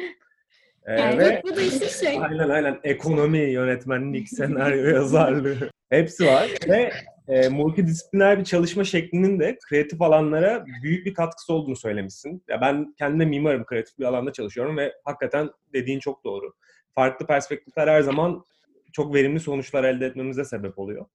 [0.88, 2.18] Ee, ve bu da işte şey.
[2.22, 6.92] aynen aynen ekonomi, yönetmenlik, senaryo yazarlığı hepsi var ve
[7.28, 12.42] e, multidisipliner bir çalışma şeklinin de kreatif alanlara büyük bir katkısı olduğunu söylemişsin.
[12.48, 16.52] Ya ben kendim de mimarım, kreatif bir alanda çalışıyorum ve hakikaten dediğin çok doğru.
[16.94, 18.44] Farklı perspektifler her zaman
[18.92, 21.06] çok verimli sonuçlar elde etmemize sebep oluyor.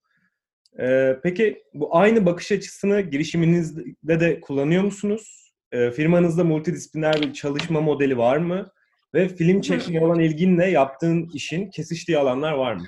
[0.80, 5.54] Ee, peki bu aynı bakış açısını girişiminizde de kullanıyor musunuz?
[5.72, 8.72] Ee, firmanızda multidisipliner bir çalışma modeli var mı?
[9.14, 12.86] Ve film çekmeye olan ilginle yaptığın işin kesiştiği alanlar var mı?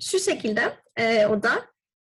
[0.00, 1.50] Şu şekilde e, o da.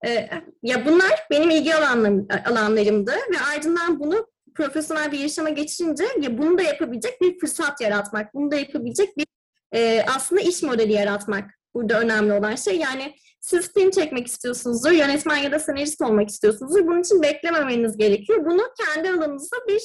[0.07, 0.31] E,
[0.63, 6.59] ya bunlar benim ilgi alanlarım, alanlarımdı ve ardından bunu profesyonel bir yaşama geçirince ya bunu
[6.59, 9.27] da yapabilecek bir fırsat yaratmak, bunu da yapabilecek bir
[9.75, 12.79] e, aslında iş modeli yaratmak burada önemli olan şey.
[12.79, 16.87] Yani siz film çekmek istiyorsunuzdur, yönetmen ya da senarist olmak istiyorsunuzdur.
[16.87, 18.45] Bunun için beklememeniz gerekiyor.
[18.45, 19.83] Bunu kendi alanınızda bir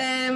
[0.00, 0.30] e,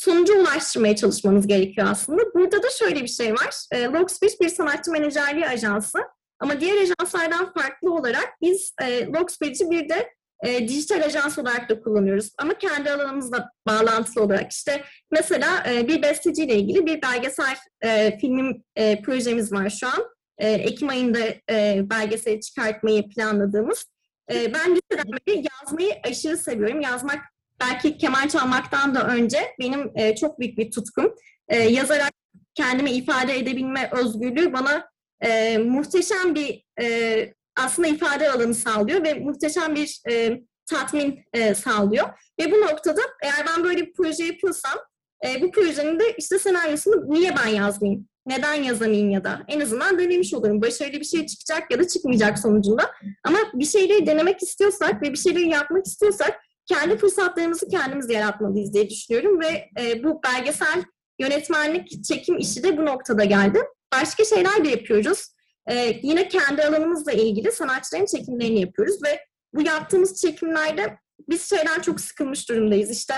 [0.00, 2.22] sonuca ulaştırmaya çalışmanız gerekiyor aslında.
[2.34, 3.66] Burada da şöyle bir şey var.
[3.72, 5.98] E, Logspeech bir sanatçı menajerliği ajansı.
[6.40, 10.10] Ama diğer ajanslardan farklı olarak biz e, Logspeech'i bir de
[10.44, 12.30] e, dijital ajans olarak da kullanıyoruz.
[12.38, 14.52] Ama kendi alanımızla bağlantılı olarak.
[14.52, 20.04] işte mesela e, bir besteciyle ilgili bir belgesel e, film e, projemiz var şu an.
[20.38, 21.18] E, Ekim ayında
[21.50, 23.86] e, belgeseli çıkartmayı planladığımız.
[24.32, 26.80] E, ben liseden beri yazmayı aşırı seviyorum.
[26.80, 27.18] Yazmak
[27.60, 31.14] belki keman çalmaktan da önce benim e, çok büyük bir tutkum.
[31.48, 32.12] E, yazarak
[32.54, 39.74] kendimi ifade edebilme özgürlüğü bana e, muhteşem bir e, aslında ifade alanı sağlıyor ve muhteşem
[39.74, 42.08] bir e, tatmin e, sağlıyor.
[42.40, 44.78] Ve bu noktada eğer ben böyle bir proje yapıyorsam
[45.26, 48.08] e, bu projenin de işte senaryosunu niye ben yazmayayım?
[48.26, 50.62] Neden yazamayayım ya da en azından denemiş olurum.
[50.62, 52.90] Başarılı bir şey çıkacak ya da çıkmayacak sonucunda.
[53.24, 58.90] Ama bir şeyleri denemek istiyorsak ve bir şeyleri yapmak istiyorsak kendi fırsatlarımızı kendimiz yaratmalıyız diye
[58.90, 60.84] düşünüyorum ve e, bu belgesel
[61.18, 63.58] yönetmenlik, çekim işi de bu noktada geldi.
[63.92, 65.26] Başka şeyler de yapıyoruz.
[65.70, 69.20] Ee, yine kendi alanımızla ilgili sanatçıların çekimlerini yapıyoruz ve
[69.54, 72.90] bu yaptığımız çekimlerde biz şeyden çok sıkılmış durumdayız.
[72.90, 73.14] İşte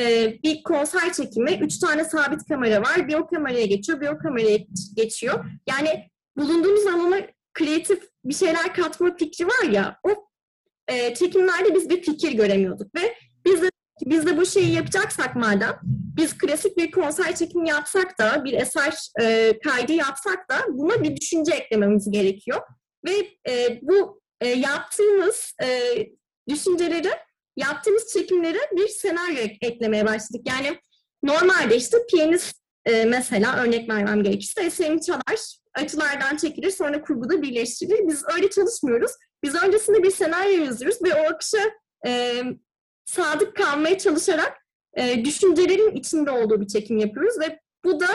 [0.00, 3.08] e, bir konser çekimi, üç tane sabit kamera var.
[3.08, 4.58] Bir o kameraya geçiyor, bir o kameraya
[4.96, 5.44] geçiyor.
[5.68, 7.20] Yani bulunduğumuz alana
[7.54, 10.29] kreatif bir şeyler katma fikri var ya, o
[10.90, 13.14] e, çekimlerde biz bir fikir göremiyorduk ve
[13.46, 13.70] biz de
[14.06, 15.80] biz de bu şeyi yapacaksak madem,
[16.16, 21.16] biz klasik bir konser çekimi yapsak da, bir eser e, kaydı yapsak da buna bir
[21.16, 22.60] düşünce eklememiz gerekiyor.
[23.06, 23.12] Ve
[23.48, 25.68] e, bu e, yaptığımız e,
[26.48, 27.10] düşünceleri,
[27.56, 30.42] yaptığımız çekimlere bir senaryo eklemeye başladık.
[30.44, 30.78] Yani
[31.22, 38.08] normalde işte piyanist e, mesela örnek vermem gerekirse eserini çalar, açılardan çekilir, sonra kurguda birleştirilir.
[38.08, 39.12] Biz öyle çalışmıyoruz.
[39.42, 41.58] Biz öncesinde bir senaryo yazıyoruz ve o akışa
[42.06, 42.42] e,
[43.04, 48.06] sadık kalmaya çalışarak e, düşüncelerin içinde olduğu bir çekim yapıyoruz ve bu da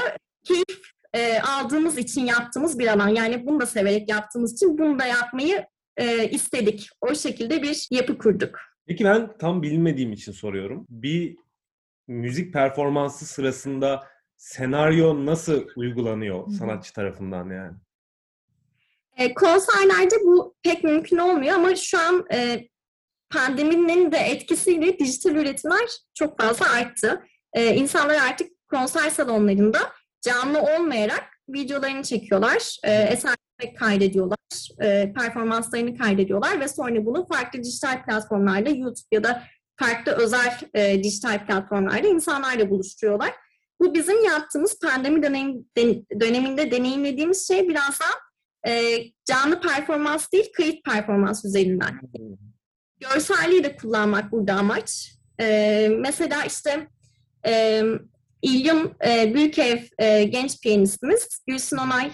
[0.43, 3.07] keyif e, aldığımız için yaptığımız bir alan.
[3.07, 5.65] Yani bunu da severek yaptığımız için bunu da yapmayı
[5.97, 6.89] e, istedik.
[7.01, 8.59] O şekilde bir yapı kurduk.
[8.87, 10.85] Peki ben tam bilmediğim için soruyorum.
[10.89, 11.37] Bir
[12.07, 14.07] müzik performansı sırasında
[14.45, 17.77] senaryo nasıl uygulanıyor sanatçı tarafından yani?
[19.17, 22.67] E, konserlerde bu pek mümkün olmuyor ama şu an e,
[23.29, 27.23] pandeminin de etkisiyle dijital üretimler çok fazla arttı.
[27.53, 29.79] E, insanlar artık konser salonlarında
[30.21, 34.37] canlı olmayarak videolarını çekiyorlar, e, eserleri kaydediyorlar,
[34.83, 39.43] e, performanslarını kaydediyorlar ve sonra bunu farklı dijital platformlarda YouTube ya da
[39.79, 43.44] farklı özel e, dijital platformlarda insanlarla buluşturuyorlar.
[43.79, 45.53] Bu bizim yaptığımız pandemi dönem,
[46.19, 48.11] döneminde deneyimlediğimiz şey biraz daha
[48.73, 51.99] e, canlı performans değil, kayıt performans üzerinden.
[52.99, 55.15] Görselliği de kullanmak burada amaç.
[55.41, 56.87] E, mesela işte
[57.47, 57.83] e,
[58.41, 62.11] İlyum e, Büyükev e, genç piyanistimiz, Gülsün Onay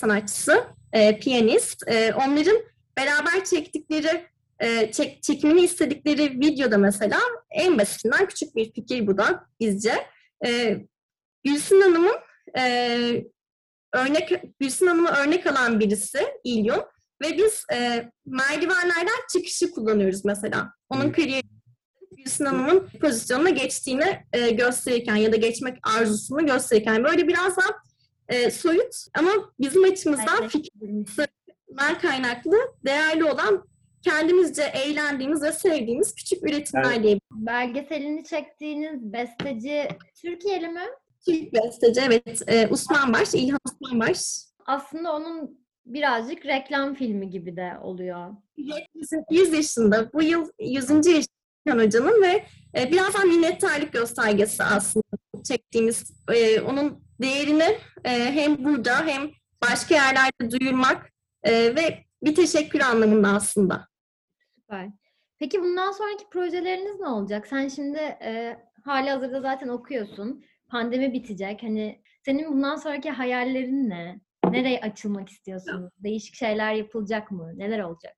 [0.00, 1.88] sanatçısı, e, piyanist.
[1.88, 2.56] E, onların
[2.98, 4.26] beraber çektikleri,
[4.60, 7.18] e, çek, çekimini istedikleri videoda mesela
[7.50, 9.94] en basitinden küçük bir fikir bu da bizce.
[10.46, 10.78] E,
[11.44, 12.16] Gülsün Hanım'ın
[12.58, 13.24] e,
[13.92, 16.82] örnek Gülsün Hanım'ı örnek alan birisi İlyum
[17.22, 20.72] ve biz e, merdivenlerden çıkışı kullanıyoruz mesela.
[20.90, 21.46] Onun kariyeri
[22.16, 27.68] Gülsün Hanım'ın pozisyonuna geçtiğini e, gösterirken ya da geçmek arzusunu gösterirken böyle biraz daha
[28.28, 29.30] e, soyut ama
[29.60, 30.50] bizim açımızdan evet.
[30.50, 33.68] fikirler kaynaklı değerli olan
[34.02, 37.02] kendimizce eğlendiğimiz ve sevdiğimiz küçük üretimler evet.
[37.02, 37.18] diye.
[37.32, 39.88] Belgeselini çektiğiniz besteci
[40.22, 40.84] Türkiye'li mi?
[41.26, 42.42] Türk besteci evet.
[42.46, 44.18] E, Osman Baş, İlhan Osman Baş.
[44.66, 48.30] Aslında onun birazcık reklam filmi gibi de oluyor.
[49.30, 50.12] 100 yaşında.
[50.12, 50.90] Bu yıl 100.
[51.06, 52.44] yaşında Hoca'nın ve
[52.78, 55.04] e, biraz daha minnettarlık göstergesi aslında
[55.44, 59.30] çektiğimiz e, onun değerini e, hem burada hem
[59.62, 63.88] başka yerlerde duyurmak e, ve bir teşekkür anlamında aslında.
[64.54, 64.88] Süper.
[65.38, 67.46] Peki bundan sonraki projeleriniz ne olacak?
[67.46, 70.44] Sen şimdi e, hali hazırda zaten okuyorsun.
[70.74, 71.62] Pandemi bitecek.
[71.62, 74.20] Hani senin bundan sonraki hayallerin ne?
[74.50, 75.90] Nereye açılmak istiyorsun?
[75.98, 77.52] Değişik şeyler yapılacak mı?
[77.56, 78.16] Neler olacak?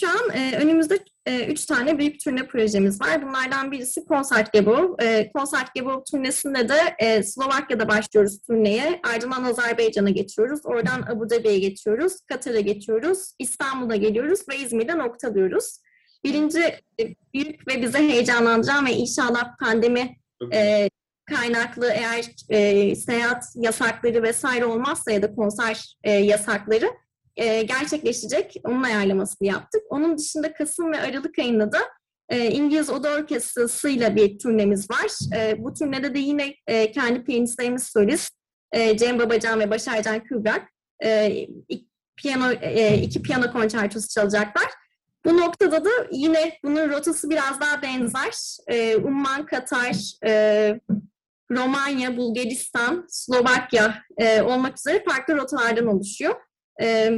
[0.00, 3.22] Şu an e, önümüzde e, üç tane büyük turne projemiz var.
[3.22, 4.94] Bunlardan birisi Konsert Gebov.
[5.02, 9.00] E, Konsert Gebov turnesinde de e, Slovakya'da başlıyoruz turneye.
[9.14, 10.60] Ardından Azerbaycan'a geçiyoruz.
[10.64, 12.12] Oradan Abu Dhabi'ye geçiyoruz.
[12.26, 13.34] Katar'a geçiyoruz.
[13.38, 15.80] İstanbul'a geliyoruz ve İzmir'de noktalıyoruz.
[16.24, 16.60] Birinci
[17.00, 20.16] e, büyük ve bize heyecanlandıran ve inşallah pandemi
[20.52, 20.88] e,
[21.28, 26.90] kaynaklı eğer e, seyahat yasakları vesaire olmazsa ya da konser e, yasakları
[27.36, 28.56] e, gerçekleşecek.
[28.64, 29.82] Onun ayarlamasını yaptık.
[29.90, 31.78] Onun dışında Kasım ve Aralık ayında da
[32.28, 35.36] e, İngiliz Oda Orkestrası'yla bir turnemiz var.
[35.36, 38.34] E, bu turnede de yine e, kendi piyanistlerimiz solist
[38.72, 40.68] e, Cem Babacan ve Başarcan Kübrak
[41.04, 41.30] e,
[41.68, 41.86] iki,
[42.16, 44.68] piyano, e, iki piyano konçertosu çalacaklar.
[45.24, 48.56] Bu noktada da yine bunun rotası biraz daha benzer.
[48.68, 50.80] E, Umman, Katar, e,
[51.50, 56.34] Romanya, Bulgaristan, Slovakya e, olmak üzere farklı rotalardan oluşuyor.
[56.82, 57.10] E,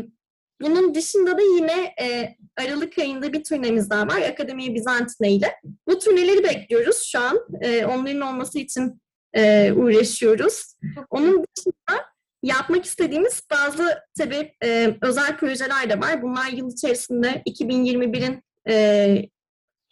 [0.62, 4.22] bunun dışında da yine e, Aralık ayında bir turnemiz daha var.
[4.22, 5.54] Akademi Bizantine ile.
[5.88, 7.38] Bu turneleri bekliyoruz şu an.
[7.60, 9.00] E, onların olması için
[9.34, 10.74] e, uğraşıyoruz.
[11.10, 12.04] Onun dışında
[12.42, 16.22] yapmak istediğimiz bazı tabii e, özel projeler de var.
[16.22, 19.28] Bunlar yıl içerisinde 2021'in e,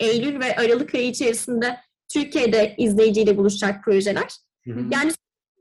[0.01, 1.77] Eylül ve Aralık ayı içerisinde
[2.13, 4.29] Türkiye'de izleyiciyle buluşacak projeler.
[4.65, 4.81] Hı hı.
[4.91, 5.13] Yani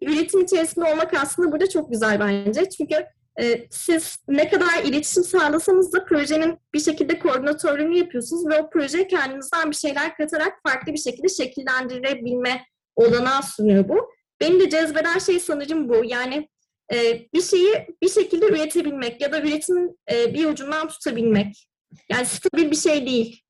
[0.02, 2.70] üretim içerisinde olmak aslında burada çok güzel bence.
[2.70, 3.06] Çünkü
[3.42, 9.08] e, siz ne kadar iletişim sağlasanız da projenin bir şekilde koordinatörlüğünü yapıyorsunuz ve o projeye
[9.08, 14.10] kendinizden bir şeyler katarak farklı bir şekilde şekillendirebilme olanağı sunuyor bu.
[14.42, 16.02] beni de cezbeden şey sanırım bu.
[16.06, 16.50] Yani
[16.94, 21.70] e, bir şeyi bir şekilde üretebilmek ya da üretimin e, bir ucundan tutabilmek.
[22.12, 23.42] Yani stabil bir şey değil.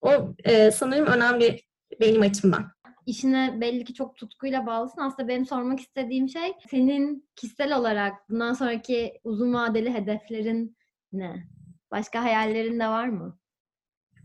[0.00, 1.60] O e, sanırım önemli
[2.00, 2.72] benim açımdan.
[3.06, 5.00] İşine belli ki çok tutkuyla bağlısın.
[5.00, 10.76] Aslında benim sormak istediğim şey senin kişisel olarak bundan sonraki uzun vadeli hedeflerin
[11.12, 11.46] ne?
[11.90, 13.38] Başka hayallerin de var mı?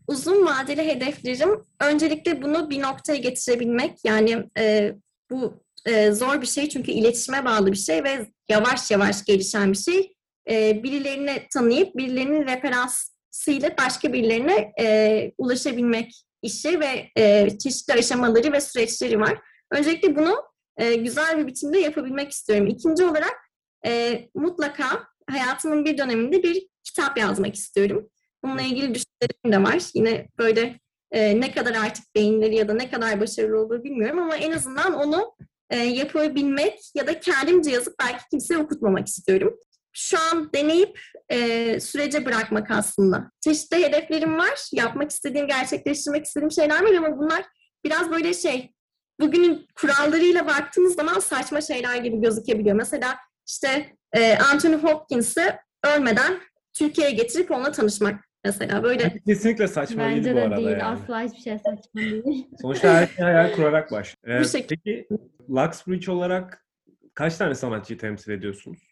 [0.08, 4.06] Uzun vadeli hedeflerim öncelikle bunu bir noktaya getirebilmek.
[4.06, 4.96] Yani e,
[5.32, 9.78] bu e, zor bir şey çünkü iletişime bağlı bir şey ve yavaş yavaş gelişen bir
[9.78, 10.14] şey.
[10.50, 18.62] E, birilerini tanıyıp birilerinin referansıyla başka birilerine e, ulaşabilmek işi ve e, çeşitli aşamaları ve
[18.62, 19.42] süreçleri var.
[19.72, 20.44] Öncelikle bunu
[20.78, 22.68] e, güzel bir biçimde yapabilmek istiyorum.
[22.68, 23.36] İkinci olarak
[23.86, 28.10] e, mutlaka hayatımın bir döneminde bir kitap yazmak istiyorum.
[28.44, 29.82] Bununla ilgili düşüncelerim de var.
[29.94, 30.80] Yine böyle
[31.12, 34.94] e, ne kadar artık beyinleri ya da ne kadar başarılı olur bilmiyorum ama en azından
[34.94, 35.36] onu
[35.70, 39.60] e, yapabilmek ya da kendimce yazıp belki kimseye okutmamak istiyorum.
[39.94, 41.00] Şu an deneyip
[41.30, 43.32] e, sürece bırakmak aslında.
[43.42, 44.70] Çeşitli hedeflerim var.
[44.74, 47.46] Yapmak istediğim, gerçekleştirmek istediğim şeyler var ama bunlar
[47.86, 48.74] biraz böyle şey,
[49.20, 52.76] bugünün kurallarıyla baktığınız zaman saçma şeyler gibi gözükebiliyor.
[52.76, 53.16] Mesela
[53.48, 56.34] işte e, Anthony Hopkins'i ölmeden
[56.74, 59.20] Türkiye'ye getirip onunla tanışmak mesela böyle.
[59.28, 60.70] Kesinlikle saçma Bence değil bu de arada değil.
[60.70, 60.84] yani.
[60.84, 62.48] Asla hiçbir şey saçma değil.
[62.62, 64.56] Sonuçta her şey hayal kurarak başlıyor.
[64.56, 65.08] Ee, peki
[65.50, 66.66] Luxbridge olarak
[67.14, 68.89] kaç tane sanatçıyı temsil ediyorsunuz?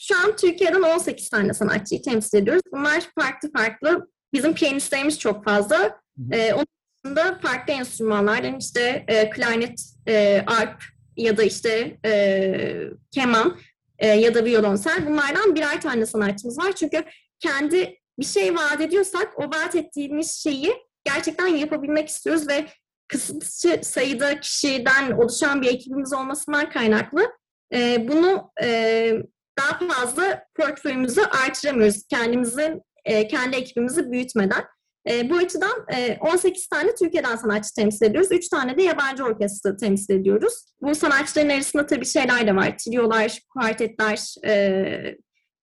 [0.00, 2.62] Şu an Türkiye'den 18 tane sanatçıyı temsil ediyoruz.
[2.72, 4.08] Bunlar farklı farklı.
[4.32, 6.00] Bizim piyanistlerimiz çok fazla.
[6.32, 6.66] Ee, onun
[7.04, 10.84] dışında farklı enstrümanlardan işte e, klarnet, e, arp
[11.16, 13.58] ya da işte e, keman
[13.98, 15.06] e, ya da violonsel.
[15.06, 16.72] Bunlardan birer tane sanatçımız var.
[16.72, 17.04] Çünkü
[17.40, 22.66] kendi bir şey vaat ediyorsak o vaat ettiğimiz şeyi gerçekten yapabilmek istiyoruz ve
[23.08, 27.32] kısıtlı sayıda kişiden oluşan bir ekibimiz olmasından kaynaklı
[27.74, 29.12] e, bunu e,
[29.58, 32.02] daha fazla portföyümüzü artıramıyoruz.
[32.10, 34.64] Kendimizi, e, kendi ekibimizi büyütmeden.
[35.10, 38.32] E, bu açıdan e, 18 tane Türkiye'den sanatçı temsil ediyoruz.
[38.32, 40.54] 3 tane de yabancı orkestra temsil ediyoruz.
[40.82, 42.78] Bu sanatçıların arasında tabii şeyler de var.
[42.78, 45.16] Triolar, kuartetler, e,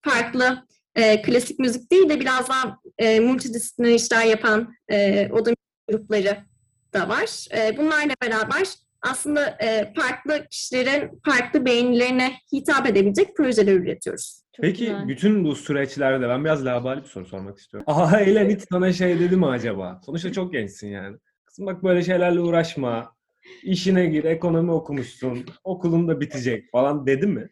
[0.06, 5.52] farklı e, klasik müzik değil de biraz daha e, multidisipliner işler yapan e, oda
[5.90, 6.38] grupları
[6.94, 7.48] da var.
[7.58, 8.68] E, bunlarla beraber
[9.12, 14.42] aslında e, farklı kişilerin farklı beğenilerine hitap edebilecek projeler üretiyoruz.
[14.56, 15.08] Çok Peki güzel.
[15.08, 17.86] bütün bu süreçlerde ben biraz labali bir soru sormak istiyorum.
[17.96, 20.02] Ailen hiç sana şey dedi mi acaba?
[20.06, 21.18] Sonuçta çok gençsin yani.
[21.46, 23.16] Kızım bak böyle şeylerle uğraşma.
[23.64, 25.46] İşine gir, ekonomi okumuşsun.
[25.64, 27.50] Okulun da bitecek falan dedi mi?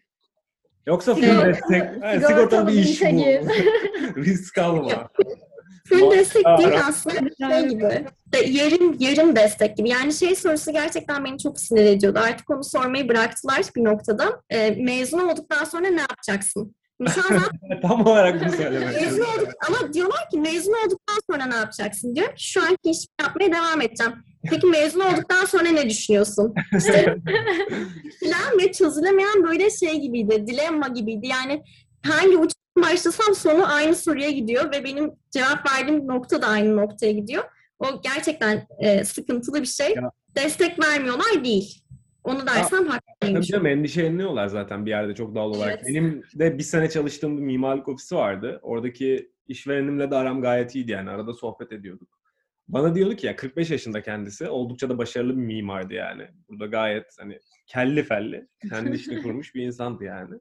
[0.87, 1.83] Yoksa full destek,
[2.27, 3.05] sigortalı bir iş bu.
[4.21, 5.09] Risk alma.
[5.87, 8.05] Full destek değil aslında şey gibi.
[8.33, 9.89] De, yarım, yarım destek gibi.
[9.89, 12.19] Yani şey sorusu gerçekten beni çok sinir ediyordu.
[12.23, 14.41] Artık onu sormayı bıraktılar bir noktada.
[14.49, 16.75] E, mezun olduktan sonra ne yapacaksın?
[16.97, 21.19] Şimdi Şu an zaten Tam olarak bunu söylemek mezun olduk ama diyorlar ki mezun olduktan
[21.31, 22.15] sonra ne yapacaksın?
[22.15, 24.13] Diyorum ki şu anki işimi yapmaya devam edeceğim.
[24.49, 26.53] Peki mezun olduktan sonra ne düşünüyorsun?
[26.77, 27.05] İşte
[28.21, 31.27] plan ve çözülemeyen böyle şey gibiydi, dilemma gibiydi.
[31.27, 31.63] Yani
[32.05, 37.12] hangi uçtan başlasam sonu aynı soruya gidiyor ve benim cevap verdiğim nokta da aynı noktaya
[37.12, 37.43] gidiyor.
[37.79, 39.93] O gerçekten e, sıkıntılı bir şey.
[39.95, 40.12] Ya.
[40.36, 41.83] Destek vermiyorlar değil.
[42.23, 43.47] Onu dersem Tabii haklıymış.
[43.47, 45.73] canım endişeleniyorlar zaten bir yerde çok doğal olarak.
[45.77, 45.88] Evet.
[45.88, 48.59] Benim de bir sene çalıştığım bir mimarlık ofisi vardı.
[48.62, 51.09] Oradaki işverenimle de aram gayet iyiydi yani.
[51.09, 52.19] Arada sohbet ediyorduk.
[52.67, 54.49] Bana diyordu ki ya 45 yaşında kendisi.
[54.49, 56.27] Oldukça da başarılı bir mimardı yani.
[56.49, 58.47] Burada gayet hani kelli felli.
[58.69, 60.36] Kendi işini kurmuş bir insandı yani.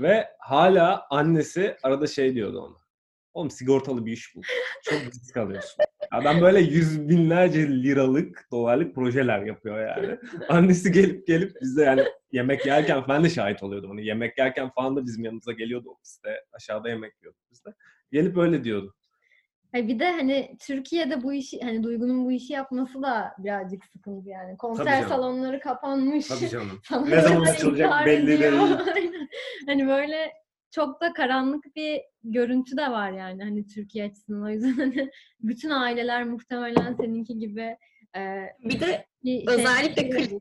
[0.00, 2.76] Ve hala annesi arada şey diyordu ona.
[3.34, 4.42] Oğlum sigortalı bir iş bul.
[4.82, 5.76] Çok risk alıyorsun.
[6.10, 10.18] Adam böyle yüz binlerce liralık, dolarlık projeler yapıyor yani.
[10.48, 13.90] Annesi gelip gelip bize yani yemek yerken ben de şahit oluyordum.
[13.90, 16.44] Hani yemek yerken falan da bizim yanımıza geliyordu ofiste.
[16.52, 17.70] Aşağıda yemek yiyorduk biz de.
[18.12, 18.94] Gelip öyle diyordu.
[19.76, 24.28] Hayır, bir de hani Türkiye'de bu işi hani Duygu'nun bu işi yapması da birazcık sıkıntı
[24.28, 24.56] yani.
[24.56, 25.08] Konser canım.
[25.08, 26.26] salonları kapanmış.
[26.28, 26.80] Tabii canım.
[26.88, 28.52] Sanatçılar Ne zaman intihar açılacak belli ediyor.
[28.52, 28.76] değil.
[28.94, 29.28] Aynen.
[29.66, 30.32] hani böyle
[30.70, 34.42] çok da karanlık bir görüntü de var yani hani Türkiye açısından.
[34.42, 35.10] O yüzden hani
[35.40, 37.76] bütün aileler muhtemelen seninki gibi
[38.16, 38.20] e,
[38.64, 40.40] Bir de bir şey Özellikle kl-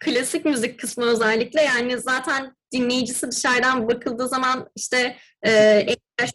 [0.00, 6.30] klasik müzik kısmı özellikle yani zaten dinleyicisi dışarıdan bakıldığı zaman işte e, 50 yaş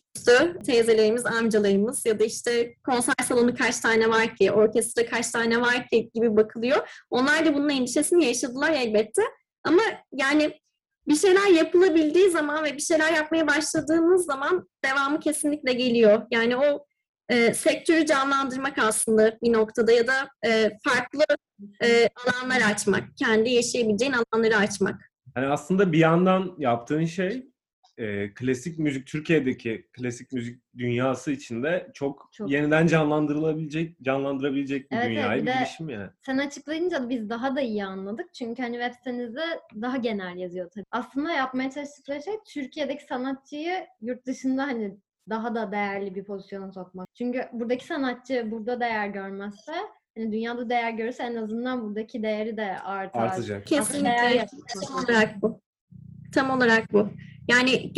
[0.65, 5.87] teyzelerimiz, amcalarımız ya da işte konser salonu kaç tane var ki, orkestra kaç tane var
[5.87, 6.89] ki gibi bakılıyor.
[7.09, 9.21] Onlar da bunun endişesini yaşadılar elbette.
[9.63, 10.59] Ama yani
[11.07, 16.21] bir şeyler yapılabildiği zaman ve bir şeyler yapmaya başladığımız zaman devamı kesinlikle geliyor.
[16.31, 16.85] Yani o
[17.29, 21.23] e, sektörü canlandırmak aslında bir noktada ya da e, farklı
[21.83, 25.11] e, alanlar açmak, kendi yaşayabileceğin alanları açmak.
[25.35, 27.45] Yani aslında bir yandan yaptığın şey
[27.97, 32.51] e, klasik müzik Türkiye'deki klasik müzik dünyası içinde çok, Çok.
[32.51, 36.09] yeniden canlandırılabilecek, canlandırabilecek bir Evet, evet, dünyayı bir bir girişim yani.
[36.25, 38.33] Sen açıklayınca biz daha da iyi anladık.
[38.33, 39.43] Çünkü hani web sitenizde
[39.81, 40.85] daha genel yazıyor tabii.
[40.91, 44.97] Aslında yapmaya çalıştıkları şey Türkiye'deki sanatçıyı yurt dışında hani
[45.29, 47.09] daha da değerli bir pozisyona sokmak.
[47.15, 49.73] Çünkü buradaki sanatçı burada değer görmezse
[50.17, 53.21] hani dünyada değer görürse en azından buradaki değeri de artar.
[53.21, 53.67] Artacak.
[53.67, 54.47] Kesinlikle.
[54.87, 55.61] Tam olarak bu.
[56.33, 57.09] Tam olarak bu.
[57.47, 57.93] Yani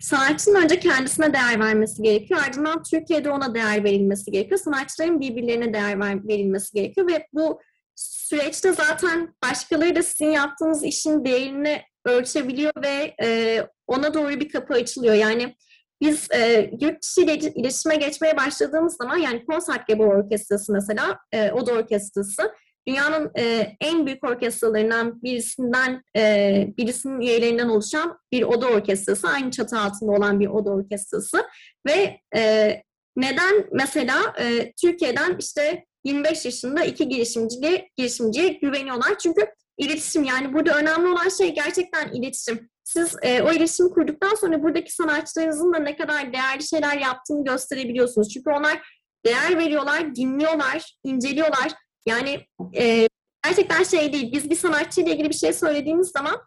[0.00, 2.40] sanatçının önce kendisine değer vermesi gerekiyor.
[2.48, 4.60] Ardından Türkiye'de ona değer verilmesi gerekiyor.
[4.60, 7.60] Sanatçıların birbirlerine değer ver- verilmesi gerekiyor ve bu
[7.96, 14.74] süreçte zaten başkaları da sizin yaptığınız işin değerini ölçebiliyor ve e, ona doğru bir kapı
[14.74, 15.14] açılıyor.
[15.14, 15.54] Yani
[16.00, 21.72] biz e, yurt dışı ile iletişime geçmeye başladığımız zaman yani Konsertgebouw Orkestrası mesela, e, Oda
[21.72, 22.52] Orkestrası.
[22.88, 29.78] Dünyanın e, en büyük orkestralarından birisinden e, birisinin üyelerinden oluşan bir oda orkestrası, aynı çatı
[29.78, 31.46] altında olan bir oda orkestrası.
[31.86, 32.82] Ve e,
[33.16, 33.66] neden?
[33.72, 39.18] Mesela e, Türkiye'den işte 25 yaşında iki girişimciliğe, girişimciye güveniyorlar.
[39.18, 39.46] Çünkü
[39.78, 42.70] iletişim yani burada önemli olan şey gerçekten iletişim.
[42.94, 48.28] Siz e, o iletişimi kurduktan sonra buradaki sanatçılarınızın da ne kadar değerli şeyler yaptığını gösterebiliyorsunuz.
[48.28, 48.88] Çünkü onlar
[49.26, 51.72] değer veriyorlar, dinliyorlar, inceliyorlar.
[52.06, 53.08] Yani e,
[53.44, 54.32] gerçekten şey değil.
[54.32, 56.40] Biz bir sanatçıyla ilgili bir şey söylediğimiz zaman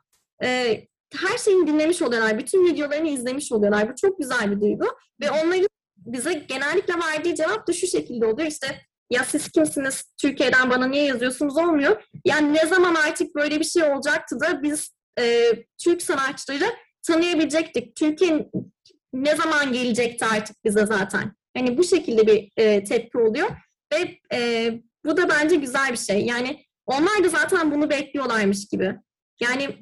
[0.44, 0.82] e,
[1.16, 2.40] her şeyini dinlemiş oluyorlar.
[2.40, 3.90] Bütün videolarını izlemiş oluyorlar.
[3.90, 4.86] Bu çok güzel bir duygu.
[5.22, 5.68] Ve onların
[5.98, 8.48] bize genellikle verdiği cevap da şu şekilde oluyor.
[8.48, 8.68] İşte
[9.10, 10.04] ya siz kimsiniz?
[10.22, 11.58] Türkiye'den bana niye yazıyorsunuz?
[11.58, 12.04] Olmuyor.
[12.26, 15.52] Yani ne zaman artık böyle bir şey olacaktı da biz e,
[15.84, 17.96] Türk sanatçıları tanıyabilecektik.
[17.96, 18.50] Türkiye
[19.14, 21.36] ne zaman gelecekti artık bize zaten?
[21.58, 23.50] Hani bu şekilde bir e, tepki oluyor.
[23.94, 24.72] Ve e,
[25.06, 26.26] bu da bence güzel bir şey.
[26.26, 28.96] Yani onlar da zaten bunu bekliyorlarmış gibi.
[29.40, 29.78] Yani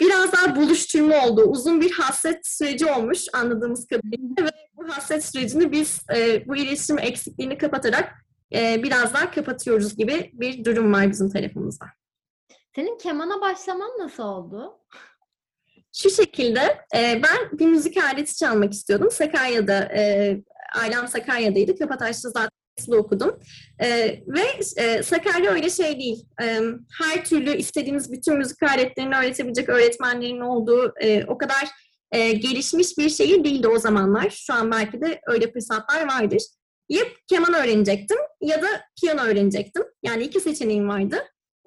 [0.00, 1.42] biraz daha buluşturma oldu.
[1.42, 6.98] Uzun bir hasret süreci olmuş anladığımız kadarıyla ve bu hasret sürecini biz e, bu iletişim
[6.98, 8.12] eksikliğini kapatarak
[8.54, 11.86] e, biraz daha kapatıyoruz gibi bir durum var bizim tarafımızda.
[12.76, 14.78] Senin kemana başlaman nasıl oldu?
[15.92, 16.60] Şu şekilde
[16.96, 19.10] e, ben bir müzik aleti çalmak istiyordum.
[19.10, 20.36] Sakarya'da, e,
[20.74, 21.78] ailem Sakarya'daydı.
[21.78, 23.40] Kapataş'ta zaten Esli okudum.
[23.78, 23.88] E,
[24.26, 24.42] ve
[24.76, 26.26] e, Sakarya öyle şey değil.
[26.42, 26.60] E,
[27.00, 31.68] her türlü istediğiniz bütün müzik aletlerini öğretebilecek öğretmenlerin olduğu e, o kadar
[32.12, 34.30] e, gelişmiş bir şehir değildi o zamanlar.
[34.30, 36.42] Şu an belki de öyle fırsatlar vardır.
[36.88, 38.68] Ya keman öğrenecektim ya da
[39.00, 39.84] piyano öğrenecektim.
[40.02, 41.16] Yani iki seçeneğim vardı.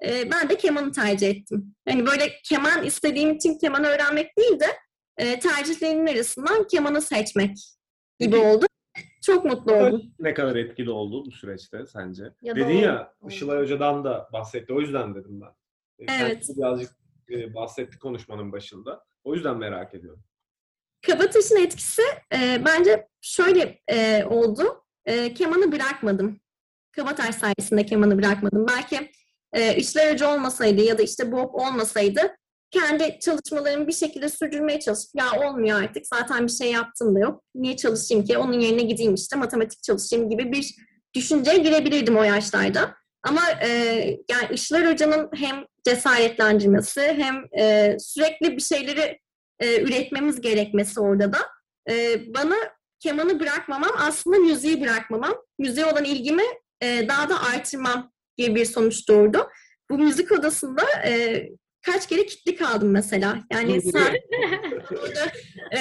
[0.06, 1.74] E, ben de kemanı tercih ettim.
[1.88, 4.66] Hani böyle keman istediğim için kemanı öğrenmek değil de
[5.18, 7.56] e, tercihlerimin arasından kemanı seçmek
[8.20, 8.66] gibi oldu.
[9.22, 10.02] Çok mutlu oldum.
[10.18, 12.24] Ne kadar etkili oldu bu süreçte sence?
[12.42, 12.76] Ya Dedin doğru.
[12.84, 14.72] ya Işılay Hoca'dan da bahsetti.
[14.72, 15.46] O yüzden dedim ben.
[15.98, 16.28] E, Evet.
[16.32, 16.90] kendisi birazcık
[17.30, 19.04] e, bahsetti konuşmanın başında.
[19.24, 20.22] O yüzden merak ediyorum.
[21.06, 22.02] Kabataş'ın etkisi
[22.34, 24.84] e, bence şöyle e, oldu.
[25.04, 26.40] E, kemanı bırakmadım.
[26.92, 28.66] Kabataş sayesinde kemanı bırakmadım.
[28.68, 29.10] Belki
[29.52, 29.82] e,
[30.12, 32.36] Hoca olmasaydı ya da işte Bob olmasaydı
[32.70, 37.42] kendi çalışmalarımı bir şekilde sürdürmeye çalışıp ya olmuyor artık zaten bir şey yaptım da yok.
[37.54, 38.38] Niye çalışayım ki?
[38.38, 40.74] Onun yerine gideyim işte matematik çalışayım gibi bir
[41.14, 42.94] düşünceye girebilirdim o yaşlarda.
[43.22, 43.68] Ama e,
[44.30, 49.18] yani Işlar Hoca'nın hem cesaretlendirmesi hem e, sürekli bir şeyleri
[49.60, 51.38] e, üretmemiz gerekmesi orada da
[51.90, 52.56] e, bana
[53.00, 56.42] kemanı bırakmamam aslında müziği bırakmamam, müziğe olan ilgimi
[56.82, 59.48] e, daha da artırmam gibi bir sonuç doğurdu.
[59.90, 61.42] Bu müzik odasında e,
[61.86, 63.38] kaç kere kilitli kaldım mesela.
[63.52, 64.20] Yani sadece
[65.76, 65.80] e,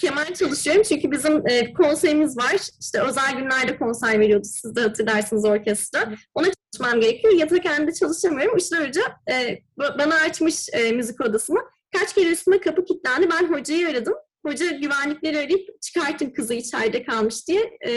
[0.00, 2.56] keman çalışıyorum çünkü bizim e, konserimiz var.
[2.80, 4.44] İşte özel günlerde konser veriyordu.
[4.44, 6.14] Siz de hatırlarsınız orkestra.
[6.34, 7.34] Ona çalışmam gerekiyor.
[7.34, 8.56] Yatarken de çalışamıyorum.
[8.56, 11.58] İşte Hoca e, bana açmış e, müzik odasını.
[11.98, 13.28] Kaç kere üstüme kapı kilitlendi.
[13.30, 14.14] Ben hocayı aradım.
[14.46, 17.92] Hoca güvenlikleri arayıp çıkartın kızı içeride kalmış diye e,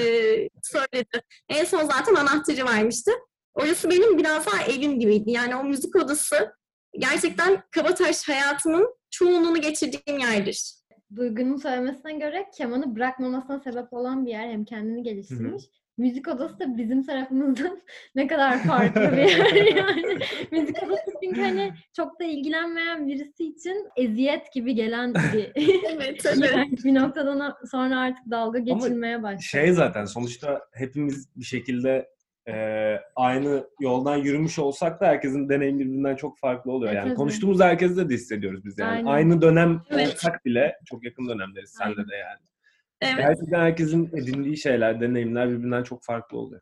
[0.64, 1.22] söyledi.
[1.50, 3.12] En son zaten anahtarı vermişti.
[3.54, 5.32] Orası benim biraz daha evim gibiydi.
[5.32, 6.54] Yani o müzik odası
[7.00, 10.74] gerçekten Kabataş hayatımın çoğunluğunu geçirdiğim yerdir.
[11.16, 14.50] Duygu'nun söylemesine göre kemanı bırakmamasına sebep olan bir yer.
[14.50, 15.64] Hem kendini geliştirmiş.
[15.98, 17.82] Müzik odası da bizim tarafımızdan
[18.16, 20.20] ne kadar farklı bir yer yani.
[20.52, 25.52] Müzik odası çünkü hani çok da ilgilenmeyen birisi için eziyet gibi gelen bir
[25.90, 26.72] Evet, yer.
[26.72, 29.44] bir noktadan sonra artık dalga geçilmeye başladı.
[29.44, 32.10] Şey zaten sonuçta hepimiz bir şekilde
[32.48, 32.54] e,
[33.16, 36.92] aynı yoldan yürümüş olsak da herkesin deneyimi birbirinden çok farklı oluyor.
[36.92, 37.18] Evet, Yani evet.
[37.18, 38.92] konuştuğumuz herkeste de hissediyoruz biz yani.
[38.92, 39.06] Aynen.
[39.06, 40.08] Aynı dönem Evet.
[40.08, 42.40] olsak bile çok yakın dönemleriz sende de yani.
[43.02, 43.18] Evet.
[43.18, 46.62] Gerçekten herkesin edindiği şeyler, deneyimler birbirinden çok farklı oluyor.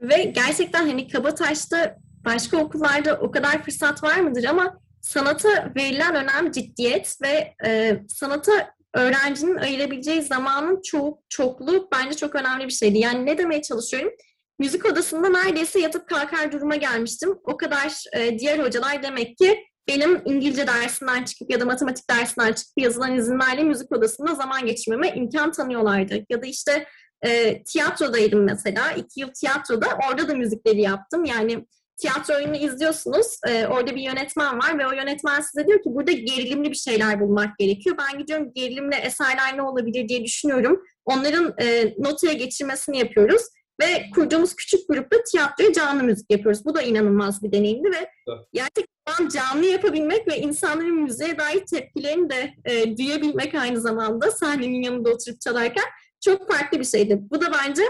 [0.00, 6.50] Ve gerçekten hani Kabataş'ta başka okullarda o kadar fırsat var mıdır ama sanata verilen önem
[6.50, 8.52] ciddiyet ve e, sanata
[8.94, 12.98] öğrencinin ayırabileceği zamanın çok çokluğu bence çok önemli bir şeydi.
[12.98, 14.10] Yani ne demeye çalışıyorum?
[14.58, 17.38] Müzik odasında neredeyse yatıp kalkar duruma gelmiştim.
[17.44, 22.52] O kadar e, diğer hocalar demek ki benim İngilizce dersinden çıkıp ya da matematik dersinden
[22.52, 26.24] çıkıp yazılan izinlerle müzik odasında zaman geçirmeme imkan tanıyorlardı.
[26.30, 26.86] Ya da işte
[27.22, 28.92] e, tiyatrodaydım mesela.
[28.92, 29.86] iki yıl tiyatroda.
[30.08, 31.24] Orada da müzikleri yaptım.
[31.24, 31.66] Yani
[32.00, 33.26] tiyatro oyunu izliyorsunuz.
[33.46, 37.20] E, orada bir yönetmen var ve o yönetmen size diyor ki burada gerilimli bir şeyler
[37.20, 37.96] bulmak gerekiyor.
[37.98, 40.82] Ben gidiyorum gerilimli eserler ne olabilir diye düşünüyorum.
[41.04, 43.42] Onların e, notaya geçirmesini yapıyoruz.
[43.80, 46.64] Ve kurduğumuz küçük grupta tiyatroya canlı müzik yapıyoruz.
[46.64, 48.10] Bu da inanılmaz bir deneyimdi ve
[48.52, 55.10] gerçekten canlı yapabilmek ve insanların müziğe dair tepkilerini de e, duyabilmek aynı zamanda sahnenin yanında
[55.10, 55.84] oturup çalarken
[56.24, 57.18] çok farklı bir şeydi.
[57.30, 57.82] Bu da bence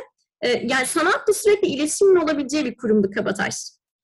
[0.43, 3.55] e, yani sanatla sürekli iletişimin olabileceği bir kurumdu Kabataş.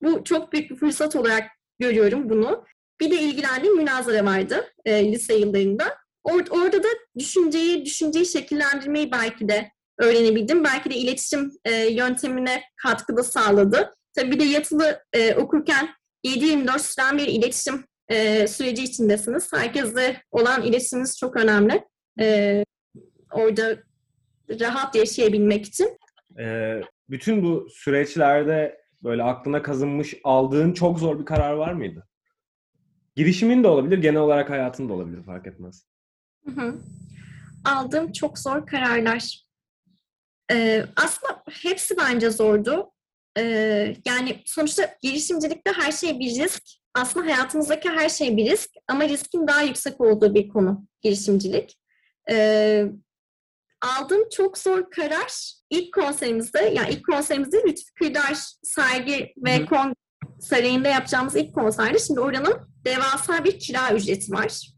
[0.03, 1.45] Bu çok büyük bir fırsat olarak
[1.79, 2.65] görüyorum bunu.
[3.01, 5.97] Bir de ilgilendiğim münazara vardı e, lise yıllarında.
[6.25, 10.65] Or- orada da düşünceyi, düşünceyi şekillendirmeyi belki de öğrenebildim.
[10.65, 13.95] Belki de iletişim e, yöntemine katkıda sağladı.
[14.15, 15.89] Tabii bir de yatılı e, okurken
[16.27, 19.53] 7-24 süren bir iletişim e, süreci içindesiniz.
[19.53, 21.85] Herkesle olan iletişiminiz çok önemli.
[22.21, 22.65] E,
[23.33, 23.77] orada
[24.61, 25.99] rahat yaşayabilmek için.
[26.39, 26.81] Ee,
[27.11, 32.09] bütün bu süreçlerde böyle aklına kazınmış aldığın çok zor bir karar var mıydı?
[33.17, 35.87] Girişimin de olabilir, genel olarak hayatın da olabilir fark etmez.
[36.45, 36.75] Hı hı.
[37.65, 39.44] Aldığım çok zor kararlar.
[40.51, 42.91] Ee, aslında hepsi bence zordu.
[43.39, 46.63] Ee, yani sonuçta girişimcilikte her şey bir risk.
[46.95, 51.79] Aslında hayatımızdaki her şey bir risk ama riskin daha yüksek olduğu bir konu girişimcilik.
[52.31, 52.87] Ee,
[53.83, 59.67] aldığım çok zor karar ilk konserimizde, yani ilk konserimizde Lütfü Kırdar sergi ve Hı.
[59.67, 59.95] kongre
[60.41, 64.71] sarayında yapacağımız ilk konserde şimdi oranın devasa bir kira ücreti var.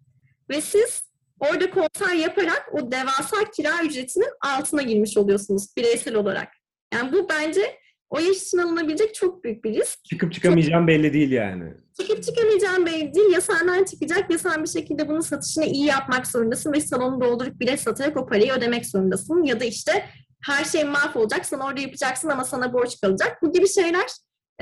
[0.50, 1.02] Ve siz
[1.40, 6.48] orada konser yaparak o devasa kira ücretinin altına girmiş oluyorsunuz bireysel olarak.
[6.94, 7.78] Yani bu bence
[8.10, 10.04] o yaş için alınabilecek çok büyük bir risk.
[10.04, 11.74] Çıkıp çıkamayacağım belli değil yani.
[12.00, 13.32] Çıkıp çıkamayacağın belli değil.
[13.32, 17.60] Ya senden çıkacak ya sen bir şekilde bunun satışını iyi yapmak zorundasın ve salonu doldurup
[17.60, 19.42] bilet satarak o parayı ödemek zorundasın.
[19.44, 20.06] Ya da işte
[20.42, 23.38] her şey mahvolacak, sen orada yapacaksın ama sana borç kalacak.
[23.42, 24.06] Bu gibi şeyler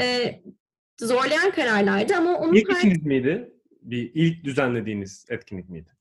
[0.01, 0.35] e,
[1.01, 3.51] zorlayan kararlardı ama onun İlk işiniz miydi?
[3.83, 5.94] Bir ilk düzenlediğiniz etkinlik miydi?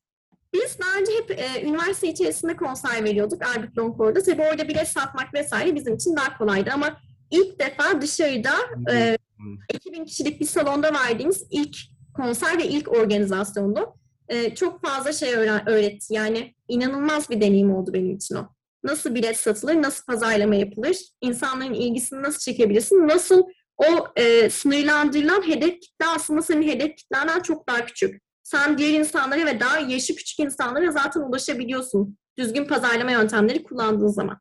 [0.54, 4.22] Biz daha önce hep e, üniversite içerisinde konser veriyorduk Albert Longcore'da.
[4.22, 7.00] Tabii orada bilet satmak vesaire bizim için daha kolaydı ama
[7.30, 8.54] ilk defa dışarıda
[8.92, 9.58] e, Hmm.
[9.74, 11.76] 2000 kişilik bir salonda verdiğimiz ilk
[12.16, 13.94] konser ve ilk organizasyondu.
[14.28, 15.34] E, çok fazla şey
[15.66, 16.14] öğretti.
[16.14, 18.48] Yani inanılmaz bir deneyim oldu benim için o.
[18.84, 23.42] Nasıl bilet satılır, nasıl pazarlama yapılır, insanların ilgisini nasıl çekebilirsin, nasıl
[23.76, 28.22] o e, sınırlandırılan hedef kitle aslında senin hedef kitlenden çok daha küçük.
[28.44, 32.18] Sen diğer insanlara ve daha yaşı küçük insanlara zaten ulaşabiliyorsun.
[32.38, 34.40] Düzgün pazarlama yöntemleri kullandığın zaman.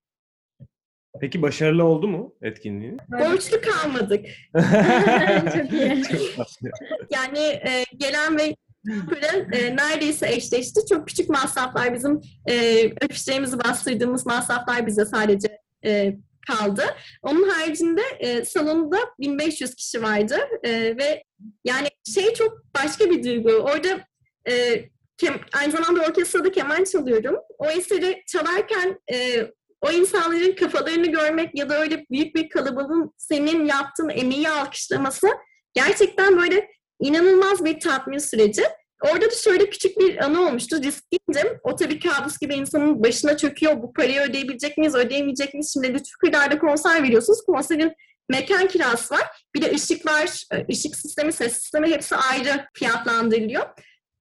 [1.22, 2.98] Peki başarılı oldu mu etkinliğin?
[3.12, 4.26] Borçlu kalmadık.
[5.54, 6.04] Çok iyi.
[6.04, 6.70] Çok tatlı.
[7.10, 10.82] Yani e, gelen ve Böyle e, neredeyse eşleşti.
[10.90, 16.84] Çok küçük masraflar bizim e, öpüşlerimizi bastırdığımız masraflar bize sadece e, kaldı.
[17.22, 21.24] Onun haricinde e, salonda 1500 kişi vardı e, ve
[21.66, 23.50] yani şey çok başka bir duygu.
[23.50, 24.08] Orada
[24.50, 24.86] e,
[25.18, 27.36] kem, aynı zamanda orkestrada keman çalıyorum.
[27.58, 29.48] O eseri çalarken e,
[29.82, 35.28] o insanların kafalarını görmek ya da öyle büyük bir kalabalığın senin yaptığın emeği alkışlaması
[35.74, 36.68] gerçekten böyle
[37.00, 38.64] inanılmaz bir tatmin süreci.
[39.04, 40.76] Orada da şöyle küçük bir anı olmuştu.
[40.84, 41.60] Riskliydim.
[41.64, 43.82] O tabii kabus gibi insanın başına çöküyor.
[43.82, 45.72] Bu parayı ödeyebilecek miyiz, ödeyemeyecek miyiz?
[45.74, 47.42] Şimdi Lütfü Kırdar'da konser veriyorsunuz.
[47.46, 47.94] Konserin
[48.30, 49.46] mekan kirası var.
[49.56, 53.66] Bir de ışıklar, ışık sistemi, ses sistemi hepsi ayrı fiyatlandırılıyor.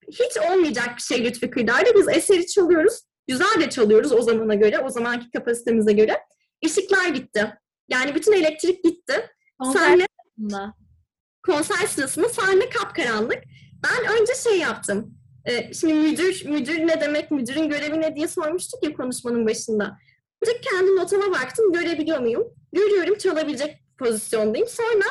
[0.08, 1.94] Hiç olmayacak bir şey Lütfü Kırdar'da.
[1.94, 3.00] Biz eseri çalıyoruz.
[3.28, 6.18] Güzel de çalıyoruz o zamana göre, o zamanki kapasitemize göre.
[6.60, 7.54] Işıklar gitti.
[7.88, 9.30] Yani bütün elektrik gitti.
[9.72, 10.06] Sahne,
[10.38, 10.70] Konser
[11.46, 13.38] konser sırasında sahne kapkaranlık.
[13.84, 15.14] Ben önce şey yaptım.
[15.44, 19.98] Ee, şimdi müdür, müdür ne demek, müdürün görevi ne diye sormuştuk ya konuşmanın başında.
[20.42, 22.44] Önce kendi notama baktım, görebiliyor muyum?
[22.72, 24.68] Görüyorum, çalabilecek pozisyondayım.
[24.68, 25.04] Sonra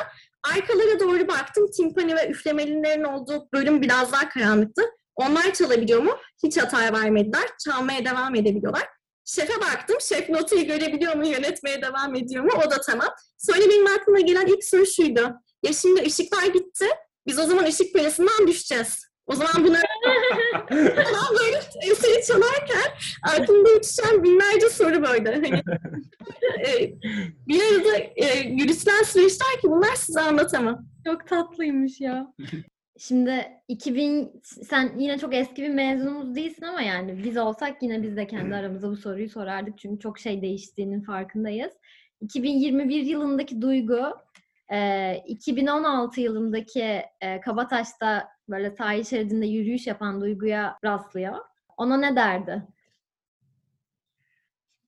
[0.54, 4.82] arkalara doğru baktım, timpani ve üflemelilerin olduğu bölüm biraz daha karanlıktı.
[5.16, 6.16] Onlar çalabiliyor mu?
[6.44, 7.44] Hiç hata vermediler.
[7.64, 8.88] Çalmaya devam edebiliyorlar.
[9.24, 9.96] Şefe baktım.
[10.00, 11.26] Şef notayı görebiliyor mu?
[11.26, 12.50] Yönetmeye devam ediyor mu?
[12.66, 13.08] O da tamam.
[13.38, 15.34] Sonra benim aklıma gelen ilk soru şuydu.
[15.62, 16.86] Ya şimdi ışıklar gitti.
[17.26, 19.12] Biz o zaman ışık kulesinden düşeceğiz.
[19.26, 19.76] O zaman bunu
[20.68, 22.92] falan böyle eseri çalarken
[23.22, 25.34] aklımda uçuşan binlerce soru böyle.
[25.34, 25.62] Hani,
[26.66, 26.92] e,
[27.48, 30.86] bir arada e, yürütülen süreçler ki bunlar size anlatamam.
[31.06, 32.34] Çok tatlıymış ya.
[32.98, 38.16] Şimdi 2000 sen yine çok eski bir mezunumuz değilsin ama yani biz olsak yine biz
[38.16, 41.72] de kendi aramızda bu soruyu sorardık çünkü çok şey değiştiğinin farkındayız.
[42.20, 44.02] 2021 yılındaki duygu,
[44.72, 47.02] e, 2016 yılındaki
[47.44, 51.38] Kabataş'ta böyle sahil şeridinde yürüyüş yapan duyguya rastlıyor.
[51.76, 52.62] Ona ne derdi?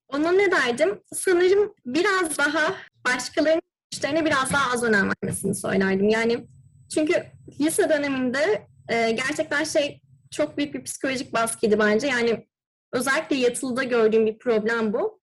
[0.09, 1.01] Ona ne derdim?
[1.15, 2.75] Sanırım biraz daha
[3.07, 3.63] başkalarının
[3.93, 6.09] güçlerine biraz daha az önem vermesini söylerdim.
[6.09, 6.47] Yani
[6.95, 7.27] çünkü
[7.61, 10.01] lise döneminde gerçekten şey
[10.31, 12.07] çok büyük bir psikolojik baskıydı bence.
[12.07, 12.47] Yani
[12.93, 15.21] özellikle yatılıda gördüğüm bir problem bu.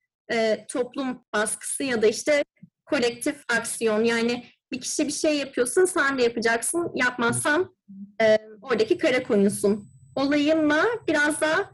[0.69, 2.43] Toplum baskısı ya da işte
[2.91, 4.03] kolektif aksiyon.
[4.03, 6.91] Yani bir kişi bir şey yapıyorsa sen de yapacaksın.
[6.95, 7.75] Yapmazsan
[8.21, 9.89] e, oradaki kara koyunsun.
[10.15, 11.71] Olayınla biraz daha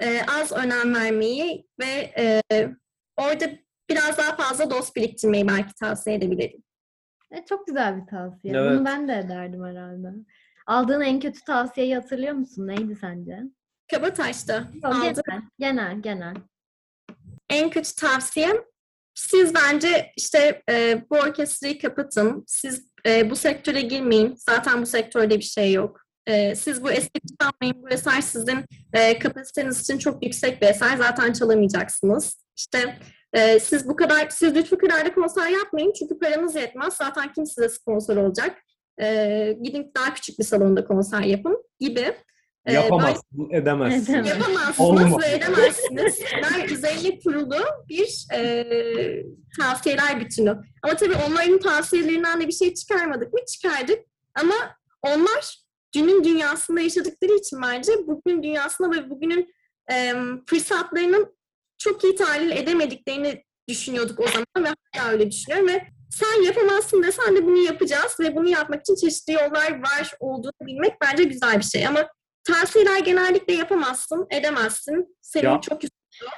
[0.00, 2.42] e, az önem vermeyi ve e,
[3.16, 3.44] orada
[3.90, 6.62] biraz daha fazla dost biriktirmeyi belki tavsiye edebilirim.
[7.30, 8.54] E, çok güzel bir tavsiye.
[8.56, 8.70] Evet.
[8.70, 10.08] Bunu ben de ederdim herhalde.
[10.66, 12.66] Aldığın en kötü tavsiyeyi hatırlıyor musun?
[12.66, 13.42] Neydi sence?
[13.90, 15.16] Kabataş'ta Yok,
[15.58, 16.34] genel, genel.
[17.50, 18.56] en kötü tavsiyem
[19.16, 22.44] siz bence işte e, bu orkestrayı kapatın.
[22.46, 24.34] Siz e, bu sektöre girmeyin.
[24.36, 26.00] Zaten bu sektörde bir şey yok.
[26.26, 27.82] E, siz bu eski çalmayın.
[27.82, 30.96] Bu eser sizin e, kapasiteniz için çok yüksek bir eser.
[30.96, 32.46] Zaten çalamayacaksınız.
[32.56, 32.98] İşte
[33.32, 35.92] e, siz bu kadar, siz lütfü kadar konser yapmayın.
[35.98, 36.94] Çünkü paranız yetmez.
[36.94, 38.62] Zaten kim size sponsor olacak?
[39.02, 42.16] E, gidin daha küçük bir salonda konser yapın gibi.
[42.66, 44.14] E, Yapamazsın, edemezsin.
[44.14, 44.28] Edemez.
[44.28, 45.22] Yapamazsınız Olmaz.
[45.22, 46.20] ve edemezsiniz.
[46.42, 47.56] Ben üzerine kurulu
[47.88, 48.66] bir e,
[49.60, 50.60] tavsiyeler bütünü.
[50.82, 53.40] Ama tabii onların tavsiyelerinden de bir şey çıkarmadık mı?
[53.48, 53.98] Çıkardık.
[54.34, 54.54] Ama
[55.02, 55.58] onlar
[55.94, 59.54] dünün dünyasında yaşadıkları için bence bugün dünyasında ve bugünün
[59.92, 60.14] e,
[60.46, 61.36] fırsatlarının
[61.78, 67.36] çok iyi tahlil edemediklerini düşünüyorduk o zaman ve hala öyle düşünüyorum ve sen yapamazsın desen
[67.36, 71.64] de bunu yapacağız ve bunu yapmak için çeşitli yollar var olduğunu bilmek bence güzel bir
[71.64, 72.08] şey ama
[72.46, 75.16] tavsiyeler genellikle yapamazsın, edemezsin.
[75.22, 75.82] Senin Ya, çok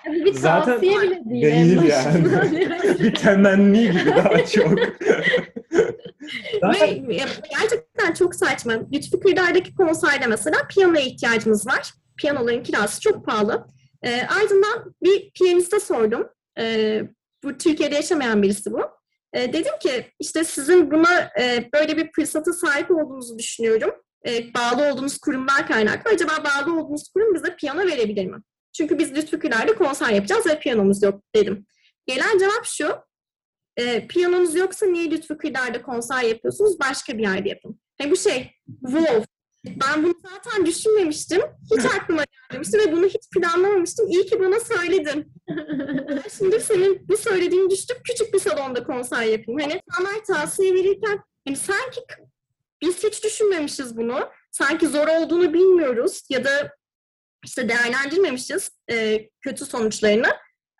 [0.06, 1.42] Bu bir Zaten tavsiye bile değil.
[1.42, 2.24] değil yani.
[3.02, 4.78] bir temenni gibi daha çok.
[6.60, 7.20] Zaten Ve
[7.60, 8.72] gerçekten çok saçma.
[8.92, 11.92] Lütfü Kırdar'daki konserde mesela piyanoya ihtiyacımız var.
[12.16, 13.66] Piyanoların kirası çok pahalı.
[14.02, 16.28] E, ardından bir piyaniste sordum.
[16.58, 17.02] E,
[17.44, 18.80] bu Türkiye'de yaşamayan birisi bu.
[19.32, 23.90] E, dedim ki işte sizin buna e, böyle bir fırsata sahip olduğunuzu düşünüyorum.
[24.28, 26.10] E, bağlı olduğunuz kurumdan kaynaklı.
[26.10, 28.38] Acaba bağlı olduğunuz kurum bize piyano verebilir mi?
[28.72, 31.66] Çünkü biz Lütfü Kırdar'da konser yapacağız ve piyanomuz yok dedim.
[32.06, 32.96] Gelen cevap şu.
[33.76, 36.80] E, piyanonuz yoksa niye Lütfü Kırdar'da konser yapıyorsunuz?
[36.80, 37.80] Başka bir yerde yapın.
[38.00, 39.24] Yani bu şey, wow.
[39.66, 41.42] Ben bunu zaten düşünmemiştim.
[41.76, 44.08] Hiç aklıma gelmemişti ve bunu hiç planlamamıştım.
[44.08, 45.32] İyi ki bana söyledin.
[46.38, 47.96] Şimdi senin bu söylediğini düştüm.
[48.04, 49.60] Küçük bir salonda konser yapayım.
[49.60, 52.00] Hani insanlar tavsiye verirken hani sanki
[52.82, 54.18] biz hiç düşünmemişiz bunu.
[54.50, 56.50] Sanki zor olduğunu bilmiyoruz ya da
[57.44, 60.26] işte değerlendirmemişiz e, kötü sonuçlarını.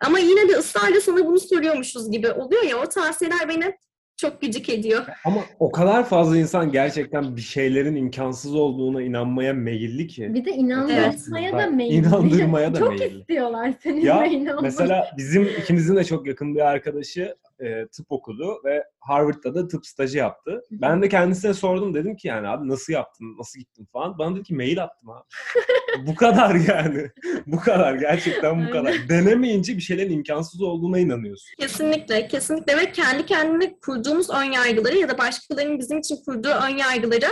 [0.05, 3.75] Ama yine de ısrarla sana bunu soruyormuşuz gibi oluyor ya o tavsiyeler beni
[4.17, 5.05] çok gıcık ediyor.
[5.25, 10.33] ama o kadar fazla insan gerçekten bir şeylerin imkansız olduğuna inanmaya meyilli ki.
[10.33, 11.95] Bir de inandırmaya da meyilli.
[12.07, 13.19] inandırmaya da Çok meyilli.
[13.19, 14.61] istiyorlar senin Ya, de inanmanı.
[14.61, 19.85] Mesela bizim ikimizin de çok yakın bir arkadaşı e, tıp okudu ve Harvard'da da tıp
[19.85, 20.63] stajı yaptı.
[20.71, 24.17] Ben de kendisine sordum dedim ki yani abi nasıl yaptın, nasıl gittin falan.
[24.17, 25.23] Bana dedi ki mail attım abi.
[26.07, 27.09] bu kadar yani.
[27.47, 29.09] bu kadar gerçekten bu kadar.
[29.09, 31.49] Denemeyince bir şeylerin imkansız olduğuna inanıyorsun.
[31.59, 36.77] Kesinlikle, kesinlikle ve kendi kendine kurduğumuz ön yargıları ya da başkalarının bizim için kurduğu ön
[36.77, 37.29] yargılara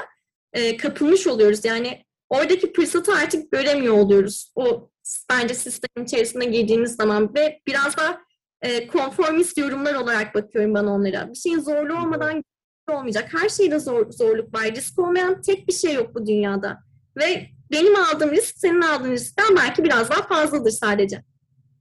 [0.53, 1.65] e, kapılmış oluyoruz.
[1.65, 4.51] Yani oradaki fırsatı artık göremiyor oluyoruz.
[4.55, 4.89] O
[5.30, 8.26] bence sistemin içerisine girdiğimiz zaman ve biraz daha
[8.68, 11.30] e, konformist yorumlar olarak bakıyorum ben onlara.
[11.30, 12.43] Bir şeyin zorlu olmadan
[12.89, 13.34] olmayacak.
[13.34, 14.65] Her şeyde zor, zorluk var.
[14.76, 16.78] Risk olmayan tek bir şey yok bu dünyada.
[17.18, 21.24] Ve benim aldığım risk senin aldığın riskten belki biraz daha fazladır sadece.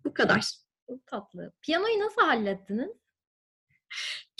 [0.05, 0.41] Bu kadar.
[0.91, 1.53] Çok tatlı.
[1.63, 2.91] Piyanoyu nasıl hallettiniz?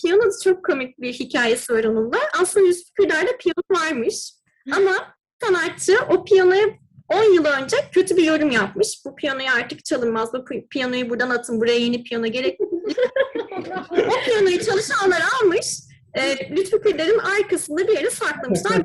[0.01, 2.19] Piyanoda çok komik bir hikayesi var onun da.
[2.41, 4.33] Aslında Yusuf Kırdar'da piyano varmış.
[4.73, 6.67] Ama sanatçı o piyanoya
[7.09, 9.05] 10 yıl önce kötü bir yorum yapmış.
[9.05, 10.33] Bu piyanoyu artık çalınmaz.
[10.33, 11.61] Bu pi- piyanoyu buradan atın.
[11.61, 12.61] Buraya yeni piyano gerek.
[13.91, 15.79] o piyanoyu çalışanlar almış.
[16.15, 18.83] E, Lütfü Kırdar'ın arkasında bir yere saklamışlar.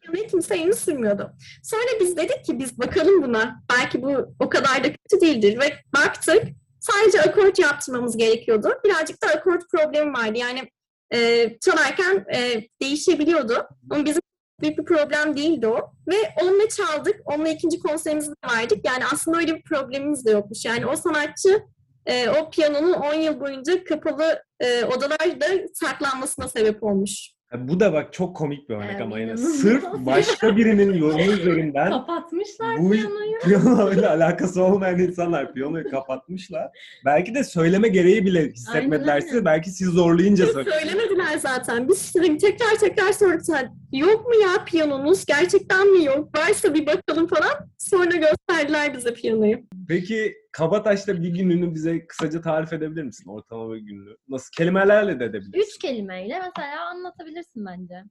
[0.00, 1.32] Piyanoyu kimse elini sürmüyordu.
[1.62, 3.62] Sonra biz dedik ki biz bakalım buna.
[3.78, 5.60] Belki bu o kadar da kötü değildir.
[5.60, 6.42] Ve baktık
[6.80, 8.72] sadece akort yaptırmamız gerekiyordu.
[8.84, 10.38] Birazcık da akort problemi vardı.
[10.38, 10.70] Yani
[11.14, 13.68] e, çalarken e, değişebiliyordu.
[13.90, 14.22] Ama bizim
[14.60, 15.92] büyük bir problem değildi o.
[16.08, 17.20] Ve onunla çaldık.
[17.24, 18.86] Onunla ikinci konserimizi de verdik.
[18.86, 20.64] Yani aslında öyle bir problemimiz de yokmuş.
[20.64, 21.62] Yani o sanatçı
[22.06, 27.37] e, o piyanonun 10 yıl boyunca kapalı e, odalarda saklanmasına sebep olmuş.
[27.56, 29.54] Bu da bak çok komik bir örnek Evet, ama inanılmaz.
[29.60, 33.38] Sırf başka birinin yorumu üzerinden Kapatmışlar bu piyanoyu.
[33.44, 36.68] piyanoyla alakası olmayan insanlar piyanoyu kapatmışlar.
[37.04, 39.44] Belki de söyleme gereği bile hissetmediler size.
[39.44, 40.78] Belki siz zorlayınca söylediler.
[40.80, 41.88] Söylemediler zaten.
[41.88, 43.42] Biz sürekli tekrar tekrar sorduk.
[43.42, 43.72] zaten.
[43.92, 45.24] Yok mu ya piyanonuz?
[45.24, 46.38] Gerçekten mi yok?
[46.38, 47.70] Varsa bir bakalım falan.
[47.78, 49.56] Sonra gösterdiler bize piyanoyu.
[49.88, 53.30] Peki Kabataş'ta bir gününü bize kısaca tarif edebilir misin?
[53.30, 54.16] Ortalama bir gününü.
[54.28, 54.50] Nasıl?
[54.56, 55.60] Kelimelerle de edebilirsin.
[55.60, 58.04] Üç kelimeyle mesela anlatabilirsin bence.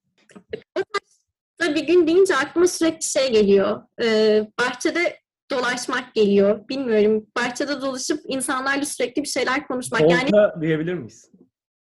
[1.58, 3.82] Tabii bir gün deyince aklıma sürekli şey geliyor.
[4.04, 5.20] Ee, bahçede
[5.52, 6.68] dolaşmak geliyor.
[6.70, 7.28] Bilmiyorum.
[7.38, 10.02] Bahçede dolaşıp insanlarla sürekli bir şeyler konuşmak.
[10.02, 11.32] Yani Volta diyebilir miyiz?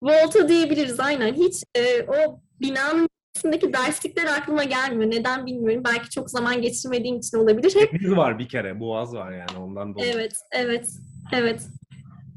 [0.03, 1.35] volta diyebiliriz aynen.
[1.35, 5.11] Hiç e, o binanın içindeki derslikler aklıma gelmiyor.
[5.11, 5.82] Neden bilmiyorum.
[5.87, 7.74] Belki çok zaman geçirmediğim için olabilir.
[7.76, 8.80] Hep Deniz var bir kere.
[8.80, 10.12] Boğaz var yani ondan dolayı.
[10.14, 10.89] Evet, evet,
[11.32, 11.66] evet.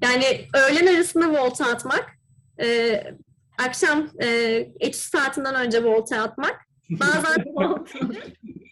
[0.02, 0.24] Yani
[0.54, 2.06] öğlen arasında volta atmak,
[2.62, 3.04] e,
[3.68, 4.28] akşam e,
[4.80, 6.56] etüt saatinden önce volta atmak,
[6.90, 7.46] bazen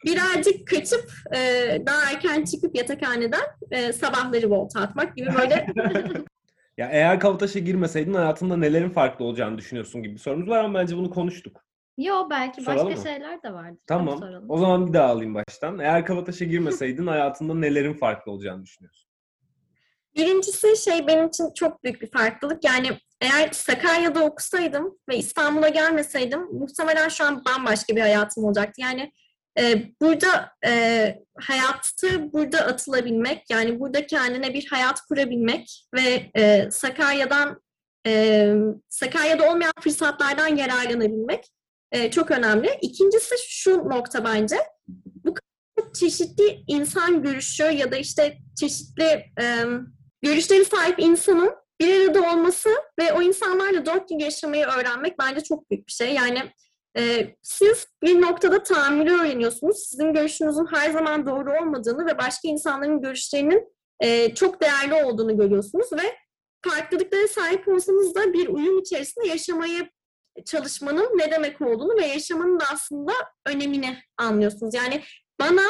[0.05, 1.39] birazcık kaçıp e,
[1.85, 5.67] daha erken çıkıp yatakhaneden e, sabahları volta atmak gibi böyle
[6.77, 10.97] Ya eğer Kabataş'a girmeseydin hayatında nelerin farklı olacağını düşünüyorsun gibi bir sorumuz var ama bence
[10.97, 11.64] bunu konuştuk.
[11.97, 13.07] Yo belki Soralım başka mı?
[13.07, 13.79] şeyler de vardır.
[13.87, 14.19] Tamam.
[14.19, 14.49] Soralım.
[14.49, 15.79] O zaman bir daha alayım baştan.
[15.79, 19.09] Eğer Kabataş'a girmeseydin hayatında nelerin farklı olacağını düşünüyorsun?
[20.15, 22.63] Birincisi şey benim için çok büyük bir farklılık.
[22.63, 22.89] Yani
[23.21, 28.81] eğer Sakarya'da okusaydım ve İstanbul'a gelmeseydim muhtemelen şu an bambaşka bir hayatım olacaktı.
[28.81, 29.11] Yani
[29.59, 37.61] e, burada e, hayatı burada atılabilmek, yani burada kendine bir hayat kurabilmek ve e, Sakarya'dan
[38.07, 38.53] e,
[38.89, 41.51] Sakarya'da olmayan fırsatlardan yararlanabilmek
[41.95, 42.69] e, çok önemli.
[42.81, 44.57] İkincisi şu nokta bence.
[45.25, 45.33] Bu
[45.93, 49.03] çeşitli insan görüşü ya da işte çeşitli
[49.41, 49.45] e,
[50.21, 52.69] görüşleri sahip insanın bir arada olması
[52.99, 56.13] ve o insanlarla dört gün yaşamayı öğrenmek bence çok büyük bir şey.
[56.13, 56.39] Yani
[56.97, 59.77] e, siz bir noktada tahammülü öğreniyorsunuz.
[59.89, 65.93] Sizin görüşünüzün her zaman doğru olmadığını ve başka insanların görüşlerinin e, çok değerli olduğunu görüyorsunuz
[65.93, 66.15] ve
[66.69, 69.89] farklılıklara sahip olsanız da bir uyum içerisinde yaşamayı
[70.45, 73.13] çalışmanın ne demek olduğunu ve yaşamanın da aslında
[73.45, 74.73] önemini anlıyorsunuz.
[74.73, 75.03] Yani
[75.39, 75.63] bana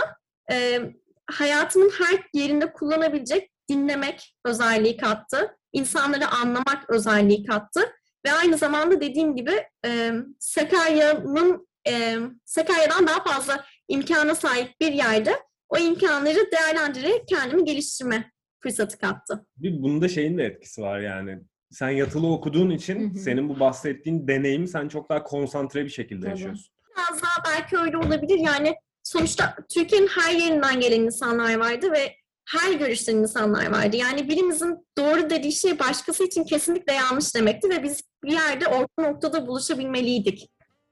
[0.52, 0.82] e,
[1.28, 5.58] hayatımın her yerinde kullanabilecek dinlemek özelliği kattı.
[5.74, 7.92] İnsanları anlamak özelliği kattı.
[8.26, 15.36] Ve aynı zamanda dediğim gibi e, Sakarya'nın e, Sakarya'dan daha fazla imkana sahip bir yerde
[15.70, 18.32] o imkanları değerlendirerek kendimi geliştirme
[18.64, 19.46] fırsatı kattı.
[19.58, 21.40] Bir bunda şeyin de etkisi var yani.
[21.76, 26.30] Sen yatılı okuduğun için senin bu bahsettiğin deneyimi sen çok daha konsantre bir şekilde Tabii.
[26.30, 26.74] yaşıyorsun.
[26.96, 28.40] Biraz daha belki öyle olabilir.
[28.40, 32.16] Yani sonuçta Türkiye'nin her yerinden gelen insanlar vardı ve
[32.46, 33.98] her görüşten insanlar vardı.
[33.98, 39.12] Yani birimizin doğru dediği şey başkası için kesinlikle yanlış demekti ve biz bir yerde orta
[39.12, 40.50] noktada buluşabilmeliydik.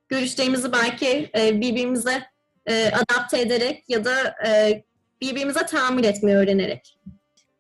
[0.10, 2.24] Görüşlerimizi belki e, birbirimize
[2.66, 4.84] e, adapte ederek ya da e,
[5.22, 7.00] birbirimize tahammül etmeyi öğrenerek.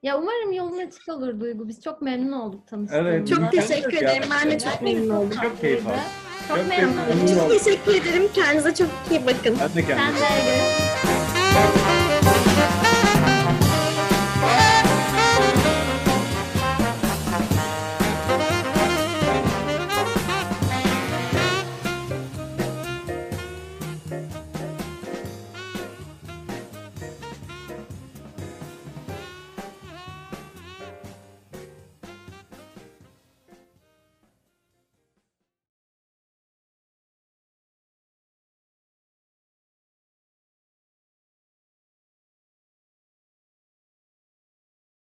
[0.03, 1.67] Ya umarım yolun açık olur Duygu.
[1.67, 3.09] Biz çok memnun olduk tanıştığımıza.
[3.09, 4.23] Evet, Çok teşekkür de ederim.
[4.43, 5.37] Ben de çok memnun oldum.
[5.43, 5.97] Çok keyif aldım.
[6.47, 7.37] Çok, Çok memnun oldum.
[7.45, 7.57] oldum.
[7.57, 8.27] Teşekkür ederim.
[8.33, 9.57] Kendinize çok iyi bakın.
[9.59, 9.85] Ben de.
[9.87, 10.92] Sen de görüşürüz.